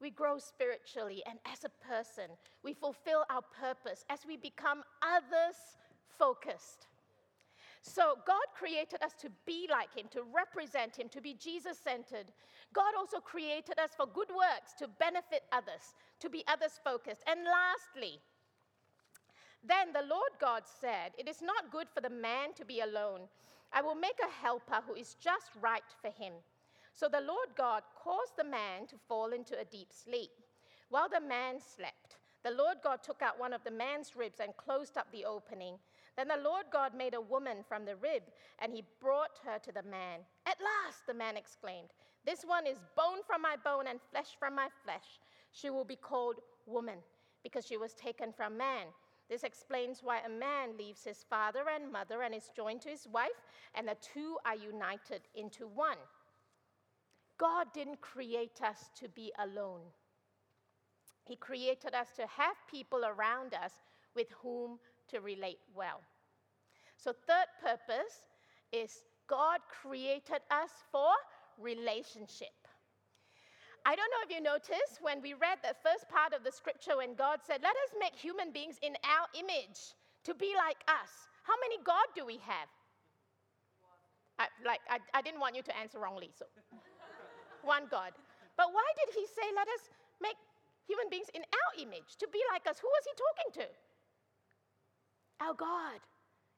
we 0.00 0.10
grow 0.10 0.38
spiritually, 0.38 1.22
and 1.28 1.38
as 1.46 1.64
a 1.64 1.86
person, 1.86 2.30
we 2.62 2.72
fulfill 2.72 3.24
our 3.30 3.42
purpose 3.60 4.04
as 4.10 4.20
we 4.26 4.36
become 4.36 4.82
others 5.02 5.56
focused. 6.18 6.88
So, 7.86 8.16
God 8.26 8.48
created 8.56 9.02
us 9.02 9.12
to 9.20 9.28
be 9.44 9.68
like 9.70 9.94
Him, 9.94 10.06
to 10.12 10.22
represent 10.34 10.96
Him, 10.96 11.10
to 11.10 11.20
be 11.20 11.34
Jesus 11.34 11.78
centered. 11.78 12.32
God 12.72 12.94
also 12.96 13.20
created 13.20 13.78
us 13.78 13.90
for 13.94 14.06
good 14.06 14.30
works, 14.30 14.72
to 14.78 14.88
benefit 14.88 15.42
others, 15.52 15.92
to 16.20 16.30
be 16.30 16.42
others 16.48 16.80
focused. 16.82 17.22
And 17.26 17.40
lastly, 17.44 18.20
then 19.62 19.92
the 19.92 20.08
Lord 20.08 20.32
God 20.40 20.62
said, 20.64 21.12
It 21.18 21.28
is 21.28 21.42
not 21.42 21.70
good 21.70 21.88
for 21.92 22.00
the 22.00 22.08
man 22.08 22.54
to 22.56 22.64
be 22.64 22.80
alone. 22.80 23.28
I 23.70 23.82
will 23.82 23.94
make 23.94 24.18
a 24.22 24.42
helper 24.42 24.80
who 24.86 24.94
is 24.94 25.16
just 25.20 25.50
right 25.60 25.82
for 26.00 26.10
him. 26.10 26.32
So 26.94 27.08
the 27.08 27.20
Lord 27.20 27.48
God 27.54 27.82
caused 28.02 28.36
the 28.38 28.44
man 28.44 28.86
to 28.88 28.96
fall 29.08 29.32
into 29.32 29.58
a 29.58 29.64
deep 29.64 29.88
sleep. 29.92 30.30
While 30.88 31.10
the 31.10 31.20
man 31.20 31.56
slept, 31.60 32.16
the 32.44 32.52
Lord 32.52 32.76
God 32.82 33.02
took 33.02 33.20
out 33.20 33.40
one 33.40 33.52
of 33.52 33.64
the 33.64 33.70
man's 33.70 34.14
ribs 34.16 34.38
and 34.40 34.56
closed 34.56 34.96
up 34.96 35.08
the 35.10 35.24
opening. 35.24 35.76
Then 36.16 36.28
the 36.28 36.42
Lord 36.42 36.66
God 36.72 36.94
made 36.94 37.14
a 37.14 37.20
woman 37.20 37.58
from 37.68 37.84
the 37.84 37.96
rib, 37.96 38.22
and 38.60 38.72
he 38.72 38.84
brought 39.00 39.38
her 39.44 39.58
to 39.58 39.72
the 39.72 39.82
man. 39.82 40.20
At 40.46 40.58
last, 40.60 41.06
the 41.06 41.14
man 41.14 41.36
exclaimed, 41.36 41.88
This 42.24 42.44
one 42.44 42.66
is 42.66 42.78
bone 42.96 43.22
from 43.26 43.42
my 43.42 43.56
bone 43.64 43.86
and 43.88 43.98
flesh 44.10 44.36
from 44.38 44.54
my 44.54 44.68
flesh. 44.84 45.18
She 45.50 45.70
will 45.70 45.84
be 45.84 45.96
called 45.96 46.36
woman, 46.66 46.98
because 47.42 47.66
she 47.66 47.76
was 47.76 47.94
taken 47.94 48.32
from 48.32 48.56
man. 48.56 48.86
This 49.28 49.42
explains 49.42 50.02
why 50.02 50.20
a 50.20 50.28
man 50.28 50.76
leaves 50.78 51.02
his 51.02 51.24
father 51.28 51.64
and 51.74 51.90
mother 51.90 52.22
and 52.22 52.34
is 52.34 52.50
joined 52.54 52.82
to 52.82 52.90
his 52.90 53.08
wife, 53.12 53.30
and 53.74 53.88
the 53.88 53.96
two 54.00 54.36
are 54.44 54.56
united 54.56 55.22
into 55.34 55.66
one. 55.66 55.98
God 57.38 57.66
didn't 57.72 58.00
create 58.00 58.60
us 58.62 58.90
to 59.00 59.08
be 59.08 59.32
alone. 59.38 59.80
He 61.24 61.36
created 61.36 61.94
us 61.94 62.08
to 62.16 62.26
have 62.26 62.56
people 62.70 63.04
around 63.04 63.54
us 63.54 63.72
with 64.14 64.28
whom 64.42 64.78
to 65.10 65.20
relate 65.20 65.58
well. 65.74 66.00
So, 66.96 67.12
third 67.12 67.48
purpose 67.60 68.28
is 68.72 69.04
God 69.28 69.60
created 69.68 70.40
us 70.50 70.70
for 70.90 71.12
relationship. 71.58 72.54
I 73.84 73.94
don't 73.94 74.08
know 74.08 74.24
if 74.24 74.32
you 74.32 74.40
noticed 74.40 75.04
when 75.04 75.20
we 75.20 75.36
read 75.36 75.60
the 75.60 75.76
first 75.84 76.08
part 76.08 76.32
of 76.32 76.40
the 76.40 76.52
scripture 76.52 76.96
when 76.96 77.14
God 77.14 77.44
said, 77.44 77.60
Let 77.60 77.76
us 77.84 77.92
make 78.00 78.16
human 78.16 78.50
beings 78.50 78.80
in 78.80 78.96
our 79.04 79.28
image 79.36 79.92
to 80.24 80.32
be 80.32 80.56
like 80.56 80.80
us. 80.88 81.28
How 81.44 81.52
many 81.60 81.76
God 81.84 82.08
do 82.16 82.24
we 82.24 82.40
have? 82.48 82.68
I, 84.40 84.48
like, 84.64 84.80
I, 84.88 84.98
I 85.12 85.20
didn't 85.20 85.38
want 85.38 85.54
you 85.54 85.62
to 85.62 85.74
answer 85.76 86.00
wrongly, 86.00 86.32
so 86.32 86.48
one 87.62 87.84
God. 87.92 88.16
But 88.56 88.72
why 88.72 88.88
did 89.04 89.12
he 89.12 89.28
say, 89.28 89.44
Let 89.52 89.68
us 89.68 89.92
make 90.16 90.40
human 90.88 91.12
beings 91.12 91.28
in 91.36 91.44
our 91.44 91.70
image 91.76 92.16
to 92.24 92.26
be 92.32 92.40
like 92.56 92.64
us? 92.64 92.80
Who 92.80 92.88
was 92.88 93.04
he 93.04 93.14
talking 93.20 93.50
to? 93.60 93.66
Our 95.46 95.54
God 95.54 96.00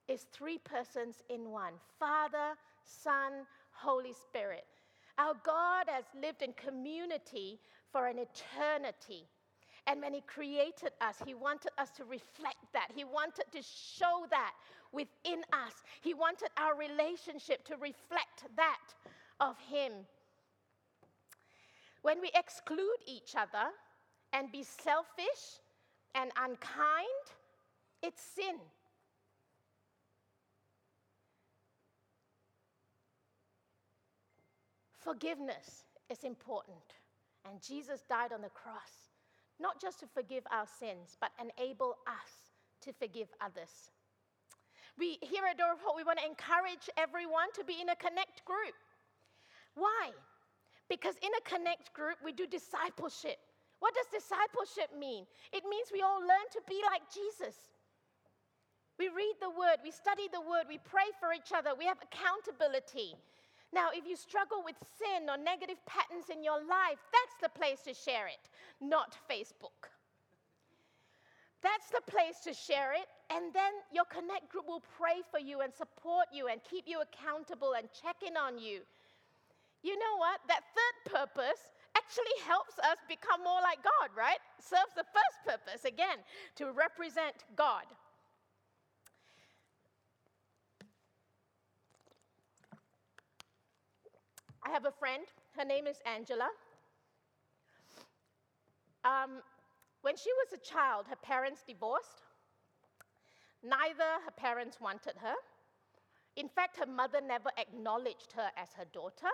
is 0.07 0.27
three 0.33 0.59
persons 0.59 1.16
in 1.29 1.51
one 1.51 1.72
Father, 1.99 2.55
Son, 2.85 3.33
Holy 3.72 4.12
Spirit. 4.12 4.64
Our 5.18 5.35
God 5.44 5.87
has 5.88 6.05
lived 6.20 6.42
in 6.42 6.53
community 6.53 7.59
for 7.90 8.07
an 8.07 8.18
eternity. 8.18 9.25
And 9.88 10.01
when 10.01 10.14
He 10.14 10.20
created 10.20 10.92
us, 11.01 11.16
He 11.25 11.35
wanted 11.35 11.72
us 11.79 11.90
to 11.96 12.05
reflect 12.05 12.64
that. 12.75 12.88
He 12.94 13.03
wanted 13.03 13.46
to 13.51 13.62
show 13.62 14.27
that 14.31 14.53
within 14.92 15.42
us. 15.53 15.72
He 16.01 16.14
wanted 16.14 16.49
our 16.57 16.77
relationship 16.77 17.64
to 17.64 17.75
reflect 17.75 18.44
that 18.57 18.94
of 19.40 19.57
Him. 19.68 19.92
When 22.03 22.20
we 22.20 22.31
exclude 22.37 22.99
each 23.07 23.35
other 23.37 23.70
and 24.33 24.53
be 24.53 24.62
selfish 24.62 25.61
and 26.14 26.31
unkind, 26.37 27.27
it's 28.03 28.22
sin. 28.22 28.57
Forgiveness 35.07 35.87
is 36.11 36.25
important. 36.25 36.99
And 37.47 37.62
Jesus 37.62 38.03
died 38.11 38.33
on 38.35 38.42
the 38.42 38.51
cross, 38.51 39.14
not 39.62 39.81
just 39.81 40.01
to 40.01 40.07
forgive 40.11 40.42
our 40.51 40.66
sins, 40.66 41.16
but 41.21 41.31
enable 41.38 41.95
us 42.11 42.51
to 42.83 42.92
forgive 42.92 43.29
others. 43.40 43.95
We 44.99 45.19
here 45.23 45.47
at 45.47 45.59
Door 45.59 45.79
of 45.79 45.81
Hope, 45.87 45.95
we 45.95 46.03
want 46.03 46.19
to 46.19 46.27
encourage 46.27 46.90
everyone 46.99 47.55
to 47.55 47.62
be 47.62 47.79
in 47.81 47.88
a 47.95 47.95
connect 47.95 48.42
group. 48.45 48.75
Why? 49.79 50.11
Because 50.90 51.14
in 51.23 51.31
a 51.38 51.47
connect 51.47 51.95
group, 51.95 52.19
we 52.25 52.33
do 52.33 52.51
discipleship. 52.51 53.38
What 53.79 53.95
does 53.95 54.11
discipleship 54.11 54.90
mean? 54.99 55.23
It 55.53 55.62
means 55.71 55.95
we 55.95 56.03
all 56.03 56.19
learn 56.19 56.49
to 56.51 56.61
be 56.66 56.83
like 56.90 57.07
Jesus. 57.14 57.55
We 58.99 59.07
read 59.07 59.37
the 59.38 59.55
word, 59.55 59.85
we 59.85 59.92
study 59.92 60.27
the 60.33 60.40
word, 60.40 60.66
we 60.66 60.81
pray 60.83 61.12
for 61.21 61.31
each 61.31 61.53
other, 61.55 61.79
we 61.79 61.85
have 61.85 62.01
accountability. 62.01 63.14
Now, 63.77 63.93
if 63.93 64.09
you 64.09 64.17
struggle 64.17 64.65
with 64.65 64.81
sin 64.97 65.29
or 65.29 65.37
negative 65.37 65.77
patterns 65.85 66.33
in 66.33 66.41
your 66.41 66.65
life, 66.65 66.97
that's 67.12 67.37
the 67.45 67.53
place 67.53 67.85
to 67.85 67.93
share 67.93 68.25
it, 68.25 68.49
not 68.81 69.12
Facebook. 69.29 69.93
That's 71.61 71.93
the 71.93 72.01
place 72.09 72.41
to 72.49 72.57
share 72.57 72.97
it, 72.97 73.05
and 73.29 73.53
then 73.53 73.77
your 73.93 74.09
Connect 74.09 74.49
group 74.49 74.65
will 74.65 74.81
pray 74.97 75.21
for 75.29 75.37
you 75.37 75.61
and 75.61 75.69
support 75.69 76.25
you 76.33 76.49
and 76.49 76.65
keep 76.65 76.89
you 76.89 77.05
accountable 77.05 77.77
and 77.77 77.85
check 77.93 78.17
in 78.25 78.33
on 78.41 78.57
you. 78.57 78.81
You 79.85 79.93
know 80.01 80.17
what? 80.17 80.41
That 80.49 80.65
third 80.73 80.97
purpose 81.12 81.69
actually 82.01 82.37
helps 82.49 82.81
us 82.81 82.97
become 83.12 83.45
more 83.45 83.61
like 83.61 83.85
God, 83.85 84.09
right? 84.17 84.41
Serves 84.57 84.97
the 84.97 85.05
first 85.12 85.37
purpose, 85.45 85.85
again, 85.85 86.25
to 86.57 86.73
represent 86.73 87.45
God. 87.61 87.85
I 94.67 94.71
have 94.71 94.85
a 94.85 94.91
friend, 94.91 95.23
her 95.57 95.65
name 95.65 95.87
is 95.87 95.99
Angela. 96.13 96.49
Um, 99.05 99.41
when 100.03 100.17
she 100.17 100.31
was 100.33 100.59
a 100.59 100.75
child, 100.75 101.07
her 101.09 101.15
parents 101.23 101.63
divorced. 101.65 102.23
Neither 103.63 104.03
her 104.25 104.33
parents 104.37 104.81
wanted 104.81 105.15
her. 105.23 105.35
In 106.35 106.49
fact, 106.49 106.79
her 106.79 106.87
mother 106.87 107.21
never 107.25 107.51
acknowledged 107.57 108.33
her 108.33 108.51
as 108.57 108.73
her 108.73 108.87
daughter. 108.93 109.31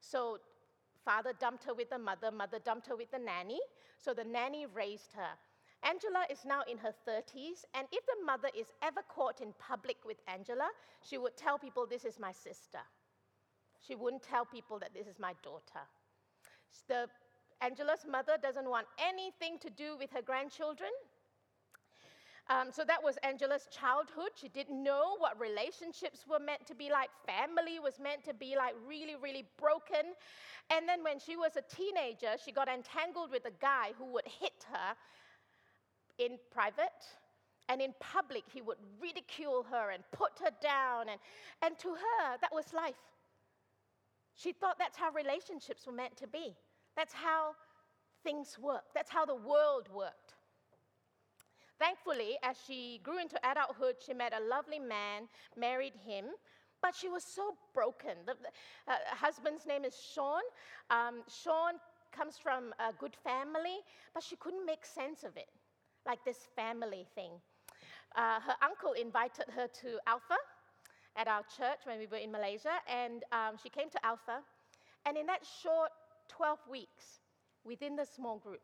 So, 0.00 0.38
father 1.04 1.34
dumped 1.38 1.64
her 1.64 1.74
with 1.74 1.90
the 1.90 1.98
mother, 1.98 2.30
mother 2.30 2.58
dumped 2.58 2.86
her 2.86 2.96
with 2.96 3.10
the 3.10 3.18
nanny. 3.18 3.60
So, 3.98 4.14
the 4.14 4.24
nanny 4.24 4.64
raised 4.64 5.12
her. 5.12 5.36
Angela 5.82 6.24
is 6.30 6.46
now 6.46 6.62
in 6.70 6.78
her 6.78 6.94
30s, 7.06 7.66
and 7.74 7.86
if 7.92 8.06
the 8.06 8.24
mother 8.24 8.48
is 8.56 8.68
ever 8.82 9.02
caught 9.10 9.42
in 9.42 9.52
public 9.58 9.98
with 10.06 10.16
Angela, 10.26 10.70
she 11.02 11.18
would 11.18 11.36
tell 11.36 11.58
people, 11.58 11.86
This 11.86 12.06
is 12.06 12.18
my 12.18 12.32
sister. 12.32 12.80
She 13.86 13.94
wouldn't 13.94 14.22
tell 14.22 14.44
people 14.44 14.78
that 14.78 14.94
this 14.94 15.06
is 15.06 15.18
my 15.18 15.34
daughter. 15.42 15.84
The, 16.88 17.08
Angela's 17.60 18.04
mother 18.08 18.36
doesn't 18.40 18.68
want 18.68 18.86
anything 18.98 19.58
to 19.60 19.70
do 19.70 19.96
with 19.98 20.10
her 20.10 20.22
grandchildren. 20.22 20.90
Um, 22.50 22.68
so 22.70 22.84
that 22.84 23.02
was 23.02 23.16
Angela's 23.22 23.68
childhood. 23.70 24.30
She 24.34 24.48
didn't 24.48 24.82
know 24.82 25.16
what 25.18 25.40
relationships 25.40 26.26
were 26.28 26.38
meant 26.38 26.66
to 26.66 26.74
be 26.74 26.90
like. 26.90 27.08
Family 27.26 27.78
was 27.80 27.98
meant 27.98 28.22
to 28.24 28.34
be 28.34 28.54
like 28.56 28.74
really, 28.86 29.16
really 29.16 29.44
broken. 29.58 30.12
And 30.68 30.86
then 30.86 31.02
when 31.02 31.18
she 31.18 31.36
was 31.36 31.52
a 31.56 31.62
teenager, 31.74 32.36
she 32.44 32.52
got 32.52 32.68
entangled 32.68 33.30
with 33.30 33.46
a 33.46 33.54
guy 33.62 33.92
who 33.96 34.12
would 34.12 34.28
hit 34.40 34.66
her 34.70 34.94
in 36.18 36.38
private. 36.50 37.04
And 37.70 37.80
in 37.80 37.94
public, 37.98 38.44
he 38.52 38.60
would 38.60 38.76
ridicule 39.00 39.64
her 39.70 39.90
and 39.90 40.04
put 40.12 40.32
her 40.40 40.50
down. 40.60 41.08
And, 41.08 41.18
and 41.62 41.78
to 41.78 41.88
her, 41.88 42.36
that 42.42 42.52
was 42.52 42.74
life. 42.74 43.00
She 44.34 44.52
thought 44.52 44.76
that's 44.78 44.96
how 44.96 45.10
relationships 45.12 45.86
were 45.86 45.92
meant 45.92 46.16
to 46.18 46.26
be. 46.26 46.56
That's 46.96 47.12
how 47.12 47.54
things 48.22 48.58
work. 48.58 48.84
That's 48.94 49.10
how 49.10 49.24
the 49.24 49.34
world 49.34 49.88
worked. 49.92 50.34
Thankfully, 51.78 52.36
as 52.42 52.56
she 52.66 53.00
grew 53.02 53.20
into 53.20 53.38
adulthood, 53.48 53.96
she 54.04 54.14
met 54.14 54.32
a 54.32 54.44
lovely 54.44 54.78
man, 54.78 55.28
married 55.56 55.94
him, 56.06 56.26
but 56.80 56.94
she 56.94 57.08
was 57.08 57.24
so 57.24 57.56
broken. 57.72 58.12
The, 58.26 58.32
uh, 58.86 58.96
husband's 59.08 59.66
name 59.66 59.84
is 59.84 59.94
Sean. 60.14 60.42
Um, 60.90 61.22
Sean 61.28 61.74
comes 62.12 62.38
from 62.38 62.72
a 62.78 62.92
good 62.92 63.16
family, 63.24 63.78
but 64.14 64.22
she 64.22 64.36
couldn't 64.36 64.64
make 64.64 64.84
sense 64.86 65.24
of 65.24 65.36
it, 65.36 65.48
like 66.06 66.24
this 66.24 66.48
family 66.54 67.06
thing. 67.14 67.32
Uh, 68.14 68.38
her 68.40 68.54
uncle 68.62 68.92
invited 68.92 69.46
her 69.56 69.66
to 69.82 69.98
Alpha, 70.06 70.36
at 71.16 71.28
our 71.28 71.42
church 71.56 71.80
when 71.84 71.98
we 71.98 72.06
were 72.06 72.18
in 72.18 72.32
Malaysia, 72.32 72.80
and 72.88 73.24
um, 73.32 73.56
she 73.62 73.68
came 73.68 73.90
to 73.90 74.04
Alpha. 74.04 74.40
And 75.06 75.16
in 75.16 75.26
that 75.26 75.42
short 75.62 75.90
12 76.28 76.58
weeks, 76.70 77.20
within 77.64 77.96
the 77.96 78.04
small 78.04 78.38
group, 78.38 78.62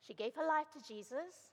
she 0.00 0.14
gave 0.14 0.34
her 0.34 0.46
life 0.46 0.66
to 0.72 0.80
Jesus, 0.86 1.52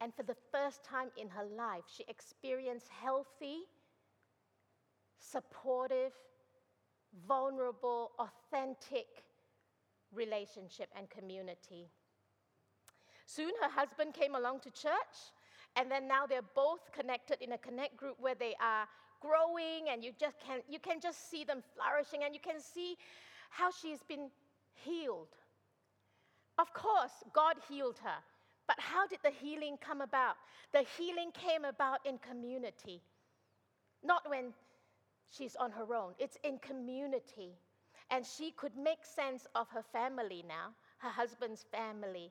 and 0.00 0.14
for 0.14 0.22
the 0.22 0.36
first 0.50 0.84
time 0.84 1.08
in 1.16 1.28
her 1.28 1.44
life, 1.56 1.84
she 1.94 2.04
experienced 2.08 2.88
healthy, 2.88 3.60
supportive, 5.18 6.12
vulnerable, 7.26 8.12
authentic 8.18 9.24
relationship 10.14 10.88
and 10.96 11.08
community. 11.10 11.88
Soon 13.26 13.52
her 13.62 13.68
husband 13.68 14.14
came 14.14 14.34
along 14.34 14.60
to 14.60 14.70
church 14.70 15.32
and 15.76 15.90
then 15.90 16.06
now 16.06 16.26
they're 16.26 16.48
both 16.54 16.92
connected 16.92 17.38
in 17.40 17.52
a 17.52 17.58
connect 17.58 17.96
group 17.96 18.16
where 18.20 18.34
they 18.34 18.54
are 18.60 18.86
growing 19.20 19.88
and 19.90 20.04
you 20.04 20.12
just 20.18 20.36
can 20.40 20.60
you 20.68 20.78
can 20.78 21.00
just 21.00 21.30
see 21.30 21.44
them 21.44 21.62
flourishing 21.74 22.24
and 22.24 22.34
you 22.34 22.40
can 22.40 22.60
see 22.60 22.96
how 23.50 23.70
she's 23.70 24.02
been 24.02 24.30
healed. 24.84 25.28
Of 26.58 26.72
course, 26.74 27.12
God 27.32 27.56
healed 27.68 27.98
her. 28.02 28.18
But 28.66 28.76
how 28.78 29.06
did 29.06 29.18
the 29.22 29.30
healing 29.30 29.76
come 29.80 30.00
about? 30.00 30.36
The 30.72 30.84
healing 30.96 31.30
came 31.32 31.64
about 31.64 31.98
in 32.04 32.18
community. 32.18 33.02
Not 34.02 34.28
when 34.28 34.52
she's 35.30 35.56
on 35.56 35.70
her 35.72 35.94
own. 35.94 36.12
It's 36.18 36.38
in 36.44 36.58
community. 36.58 37.52
And 38.10 38.24
she 38.26 38.52
could 38.52 38.76
make 38.76 39.04
sense 39.04 39.46
of 39.54 39.68
her 39.70 39.82
family 39.92 40.44
now, 40.46 40.74
her 40.98 41.08
husband's 41.08 41.64
family. 41.72 42.30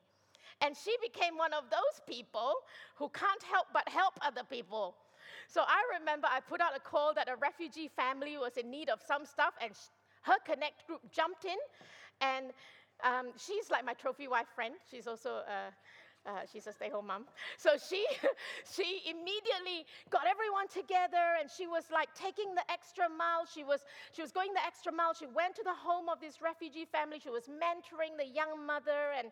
And 0.60 0.76
she 0.76 0.96
became 1.02 1.38
one 1.38 1.54
of 1.54 1.64
those 1.70 2.02
people 2.08 2.54
who 2.96 3.10
can't 3.10 3.44
help 3.44 3.68
but 3.74 3.88
help 3.88 4.14
other 4.22 4.44
people. 4.44 4.96
So 5.48 5.62
I 5.62 5.82
remember 6.00 6.28
I 6.30 6.40
put 6.40 6.62
out 6.62 6.76
a 6.76 6.80
call 6.80 7.14
that 7.14 7.30
a 7.30 7.36
refugee 7.38 7.90
family 7.96 8.38
was 8.38 8.58
in 8.58 8.70
need 8.70 8.90
of 8.90 9.00
some 9.02 9.26
stuff, 9.26 9.54
and 9.62 9.72
her 10.24 10.38
Connect 10.46 10.86
group 10.88 11.02
jumped 11.12 11.46
in. 11.46 11.58
And 12.20 12.52
um, 13.04 13.32
she's 13.38 13.70
like 13.72 13.86
my 13.86 13.94
trophy 13.94 14.28
wife 14.28 14.48
friend. 14.56 14.76
She's 14.90 15.08
also 15.08 15.42
uh, 15.48 15.72
uh, 16.25 16.41
she's 16.51 16.67
a 16.67 16.73
stay-home 16.73 17.07
mom. 17.07 17.25
So 17.57 17.71
she, 17.77 18.05
she 18.75 19.01
immediately 19.10 19.86
got 20.10 20.23
everyone 20.29 20.67
together, 20.67 21.39
and 21.39 21.49
she 21.49 21.67
was 21.67 21.86
like 21.91 22.13
taking 22.13 22.53
the 22.53 22.62
extra 22.71 23.10
mile. 23.10 23.45
She 23.51 23.63
was, 23.63 23.81
she 24.12 24.21
was 24.21 24.31
going 24.31 24.53
the 24.53 24.65
extra 24.65 24.91
mile. 24.91 25.13
She 25.13 25.25
went 25.25 25.55
to 25.55 25.63
the 25.63 25.73
home 25.73 26.10
of 26.10 26.19
this 26.21 26.41
refugee 26.41 26.86
family. 26.86 27.19
She 27.19 27.29
was 27.29 27.49
mentoring 27.49 28.17
the 28.17 28.27
young 28.27 28.65
mother, 28.65 29.13
and, 29.17 29.31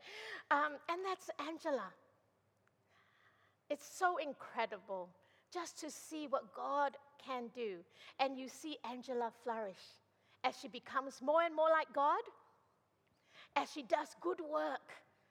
um, 0.50 0.74
and 0.90 1.00
that's 1.06 1.30
Angela. 1.48 1.94
It's 3.70 3.86
so 3.86 4.18
incredible 4.18 5.10
just 5.54 5.80
to 5.82 5.92
see 5.92 6.26
what 6.28 6.54
God 6.56 6.98
can 7.24 7.50
do. 7.54 7.78
And 8.20 8.38
you 8.38 8.48
see 8.48 8.78
Angela 8.90 9.32
flourish 9.44 10.02
as 10.44 10.58
she 10.60 10.68
becomes 10.68 11.22
more 11.22 11.44
and 11.44 11.56
more 11.56 11.70
like 11.70 11.94
God, 11.94 12.22
as 13.56 13.72
she 13.72 13.84
does 13.84 14.16
good 14.22 14.40
work 14.40 14.90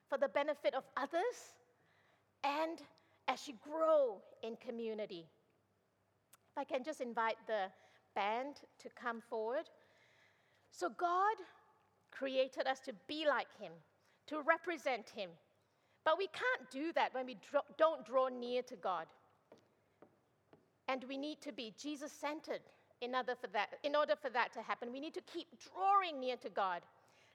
for 0.09 0.19
the 0.19 0.29
benefit 0.29 0.75
of 0.75 0.85
others 0.97 1.55
and 2.45 2.81
as 3.29 3.47
you 3.47 3.55
grow 3.63 4.17
in 4.43 4.57
community. 4.57 5.27
If 6.53 6.59
I 6.59 6.65
can 6.65 6.83
just 6.83 7.01
invite 7.01 7.37
the 7.47 7.67
band 8.15 8.57
to 8.81 8.89
come 9.01 9.23
forward. 9.29 9.69
So, 10.71 10.89
God 10.89 11.37
created 12.11 12.67
us 12.67 12.81
to 12.81 12.93
be 13.07 13.27
like 13.29 13.47
Him, 13.61 13.73
to 14.27 14.41
represent 14.43 15.11
Him. 15.15 15.31
But 16.05 16.19
we 16.19 16.29
can't 16.29 16.71
do 16.71 16.93
that 16.95 17.15
when 17.15 17.27
we 17.27 17.37
don't 17.77 18.05
draw 18.05 18.29
near 18.29 18.63
to 18.63 18.77
God. 18.77 19.07
And 20.89 21.05
we 21.09 21.19
need 21.19 21.41
to 21.43 21.53
be 21.53 21.75
Jesus 21.81 22.11
centered 22.11 22.63
in 23.01 23.15
order, 23.15 23.35
for 23.41 23.49
that, 23.49 23.75
in 23.85 23.95
order 23.95 24.15
for 24.21 24.31
that 24.31 24.53
to 24.55 24.63
happen. 24.63 24.91
We 24.93 25.01
need 25.01 25.15
to 25.15 25.21
keep 25.33 25.49
drawing 25.73 26.19
near 26.19 26.37
to 26.39 26.49
God. 26.49 26.81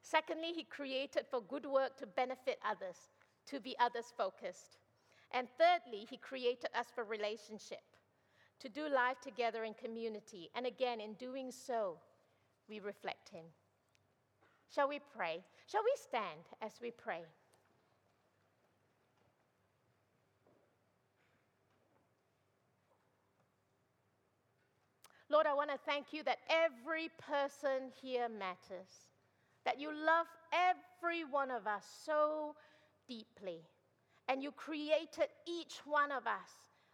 Secondly, 0.04 0.52
He 0.54 0.66
created 0.66 1.26
for 1.32 1.42
good 1.42 1.66
work 1.66 1.98
to 1.98 2.06
benefit 2.06 2.60
others, 2.70 2.98
to 3.48 3.60
be 3.62 3.76
others 3.80 4.14
focused. 4.18 4.78
And 5.32 5.48
thirdly, 5.58 6.06
He 6.10 6.18
created 6.18 6.70
us 6.78 6.88
for 6.94 7.06
relationship, 7.06 7.82
to 8.60 8.70
do 8.70 8.88
life 8.90 9.22
together 9.22 9.64
in 9.64 9.74
community. 9.74 10.52
And 10.56 10.66
again, 10.66 11.00
in 11.00 11.14
doing 11.14 11.52
so, 11.52 11.98
we 12.70 12.82
reflect 12.82 13.30
Him. 13.30 13.46
Shall 14.76 14.90
we 14.90 15.00
pray? 15.16 15.42
Shall 15.68 15.84
we 15.84 15.94
stand 15.96 16.42
as 16.62 16.74
we 16.82 16.92
pray? 16.92 17.24
Lord, 25.30 25.48
I 25.48 25.54
want 25.54 25.72
to 25.72 25.80
thank 25.86 26.08
you 26.12 26.24
that 26.24 26.40
every 26.50 27.10
person 27.18 27.92
here 28.02 28.28
matters 28.28 29.13
that 29.66 29.80
you 29.80 29.90
love 29.90 30.28
every 30.52 31.24
one 31.24 31.52
of 31.52 31.68
us 31.68 31.86
so 32.06 32.56
deeply. 33.08 33.62
And 34.28 34.42
you 34.42 34.52
created 34.52 35.28
each 35.48 35.82
one 35.86 36.12
of 36.12 36.28
us 36.28 36.52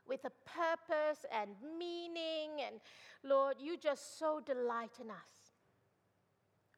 with 0.08 0.26
a 0.26 0.32
purpose 0.50 1.26
and 1.32 1.52
meaning. 1.78 2.66
And 2.66 2.82
Lord, 3.24 3.58
you 3.60 3.78
just 3.78 4.18
so 4.18 4.42
delight 4.44 4.98
in 5.00 5.12
us. 5.12 5.40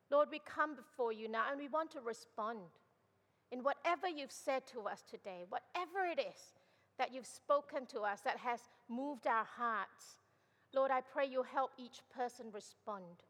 Lord, 0.09 0.27
we 0.29 0.41
come 0.45 0.75
before 0.75 1.13
you 1.13 1.29
now 1.29 1.45
and 1.49 1.59
we 1.59 1.69
want 1.69 1.91
to 1.91 2.01
respond 2.01 2.59
in 3.51 3.63
whatever 3.63 4.07
you've 4.07 4.31
said 4.31 4.67
to 4.67 4.81
us 4.81 5.03
today, 5.09 5.43
whatever 5.47 6.05
it 6.05 6.19
is 6.19 6.59
that 6.99 7.13
you've 7.13 7.25
spoken 7.25 7.85
to 7.87 8.01
us 8.01 8.19
that 8.21 8.37
has 8.37 8.59
moved 8.89 9.25
our 9.25 9.45
hearts. 9.45 10.17
Lord, 10.73 10.91
I 10.91 11.01
pray 11.01 11.25
you 11.25 11.43
help 11.43 11.71
each 11.77 12.01
person 12.15 12.47
respond. 12.53 13.23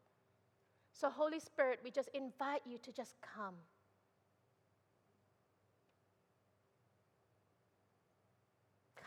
So, 0.92 1.10
Holy 1.10 1.40
Spirit, 1.40 1.80
we 1.82 1.90
just 1.90 2.10
invite 2.14 2.62
you 2.64 2.78
to 2.78 2.92
just 2.92 3.16
come. 3.22 3.54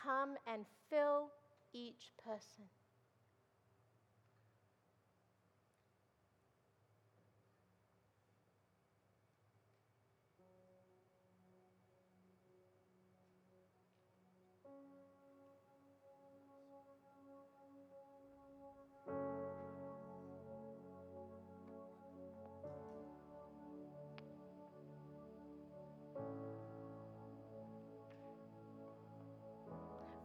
Come 0.04 0.36
and 0.46 0.66
fill 0.90 1.30
each 1.72 2.12
person. 2.22 2.64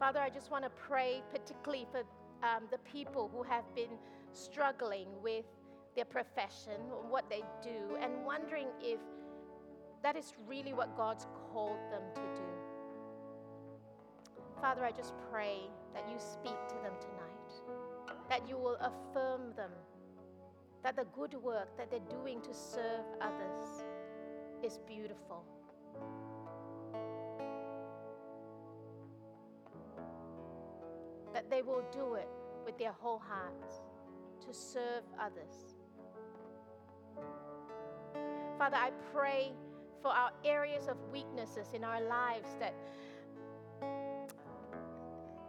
Father, 0.02 0.20
I 0.20 0.32
just 0.32 0.50
want 0.50 0.64
to 0.64 0.72
pray 0.72 1.22
particularly 1.32 1.86
for 1.92 2.00
um, 2.42 2.64
the 2.72 2.80
people 2.80 3.30
who 3.32 3.44
have 3.44 3.64
been 3.76 4.00
struggling 4.34 5.06
with 5.22 5.46
their 5.96 6.06
profession, 6.06 6.82
what 7.08 7.30
they 7.30 7.44
do, 7.62 7.98
and 8.02 8.26
wondering 8.26 8.70
if 8.82 9.00
that 10.02 10.16
is 10.16 10.34
really 10.48 10.74
what 10.74 10.98
God's 10.98 11.28
called 11.54 11.78
them 11.92 12.02
to 12.16 12.22
do. 12.36 12.50
Father, 14.60 14.84
I 14.84 14.92
just 14.92 15.14
pray 15.32 15.70
that 15.94 16.10
you 16.10 16.16
speak 16.18 16.58
to 16.70 16.76
them 16.82 16.94
tonight, 17.00 18.18
that 18.28 18.50
you 18.50 18.58
will 18.58 18.78
affirm 18.78 19.54
them, 19.56 19.70
that 20.84 20.96
the 20.96 21.06
good 21.16 21.36
work 21.36 21.78
that 21.78 21.92
they're 21.92 22.00
doing 22.10 22.42
to 22.42 22.54
serve 22.56 23.06
others 23.22 23.84
is 24.64 24.80
beautiful. 24.88 25.44
They 31.52 31.62
will 31.62 31.84
do 31.92 32.16
it 32.16 32.30
with 32.66 32.78
their 32.78 32.94
whole 32.94 33.20
hearts 33.20 33.82
to 34.48 34.54
serve 34.54 35.04
others. 35.20 35.76
Father, 38.58 38.78
I 38.78 38.92
pray 39.14 39.52
for 40.02 40.10
our 40.10 40.32
areas 40.46 40.88
of 40.88 40.98
weaknesses 41.12 41.68
in 41.74 41.84
our 41.84 42.02
lives 42.02 42.50
that 42.60 42.74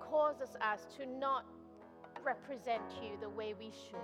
causes 0.00 0.56
us 0.60 0.86
to 0.96 1.06
not 1.06 1.46
represent 2.24 2.82
you 3.02 3.16
the 3.20 3.28
way 3.30 3.54
we 3.58 3.70
should. 3.70 3.98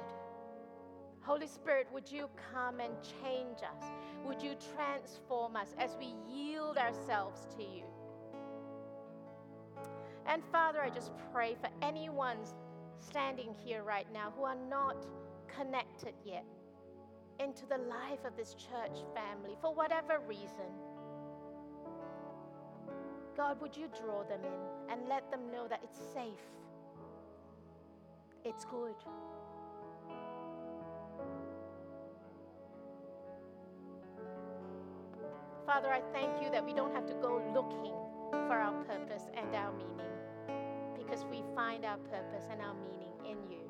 Holy 1.21 1.47
Spirit, 1.47 1.89
would 1.93 2.11
you 2.11 2.31
come 2.55 2.81
and 2.81 2.95
change 3.23 3.59
us? 3.59 3.85
Would 4.25 4.41
you 4.41 4.55
transform 4.77 5.57
us 5.57 5.75
as 5.79 5.97
we 5.99 6.15
yield 6.33 6.79
ourselves 6.79 7.47
to 7.57 7.63
you? 7.63 7.88
And 10.29 10.43
Father, 10.53 10.83
I 10.83 10.91
just 10.91 11.11
pray 11.33 11.57
for 11.59 11.71
anyone 11.81 12.37
standing 12.99 13.55
here 13.65 13.83
right 13.83 14.07
now 14.13 14.33
who 14.37 14.45
are 14.45 14.59
not 14.69 15.07
connected 15.49 16.13
yet 16.23 16.45
into 17.41 17.65
the 17.67 17.79
life 17.79 18.25
of 18.27 18.37
this 18.37 18.55
church 18.55 18.99
family 19.15 19.57
for 19.63 19.75
whatever 19.75 20.21
reason. 20.29 20.69
God, 23.37 23.59
would 23.63 23.75
you 23.75 23.89
draw 24.03 24.23
them 24.25 24.41
in 24.45 24.93
and 24.93 25.09
let 25.09 25.31
them 25.31 25.51
know 25.51 25.67
that 25.67 25.81
it's 25.83 25.99
safe, 26.13 26.45
it's 28.45 28.67
good. 28.67 28.97
Father, 35.65 35.89
I 35.89 36.01
thank 36.13 36.43
you 36.43 36.51
that 36.51 36.65
we 36.65 36.75
don't 36.75 36.93
have 36.95 37.07
to 37.07 37.15
go 37.15 37.41
looking 37.55 37.95
for 38.49 38.57
our 38.57 38.73
purpose 38.85 39.25
and 39.37 39.55
our 39.55 39.73
meaning 39.73 40.18
because 41.09 41.25
we 41.31 41.43
find 41.55 41.85
our 41.85 41.97
purpose 41.97 42.45
and 42.51 42.61
our 42.61 42.75
meaning 42.75 43.13
in 43.25 43.51
you. 43.51 43.65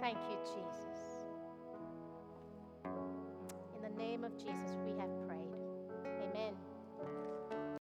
Thank 0.00 0.18
you, 0.28 0.36
Jesus. 0.42 0.98
In 2.84 3.82
the 3.82 3.96
name 3.96 4.24
of 4.24 4.36
Jesus, 4.36 4.76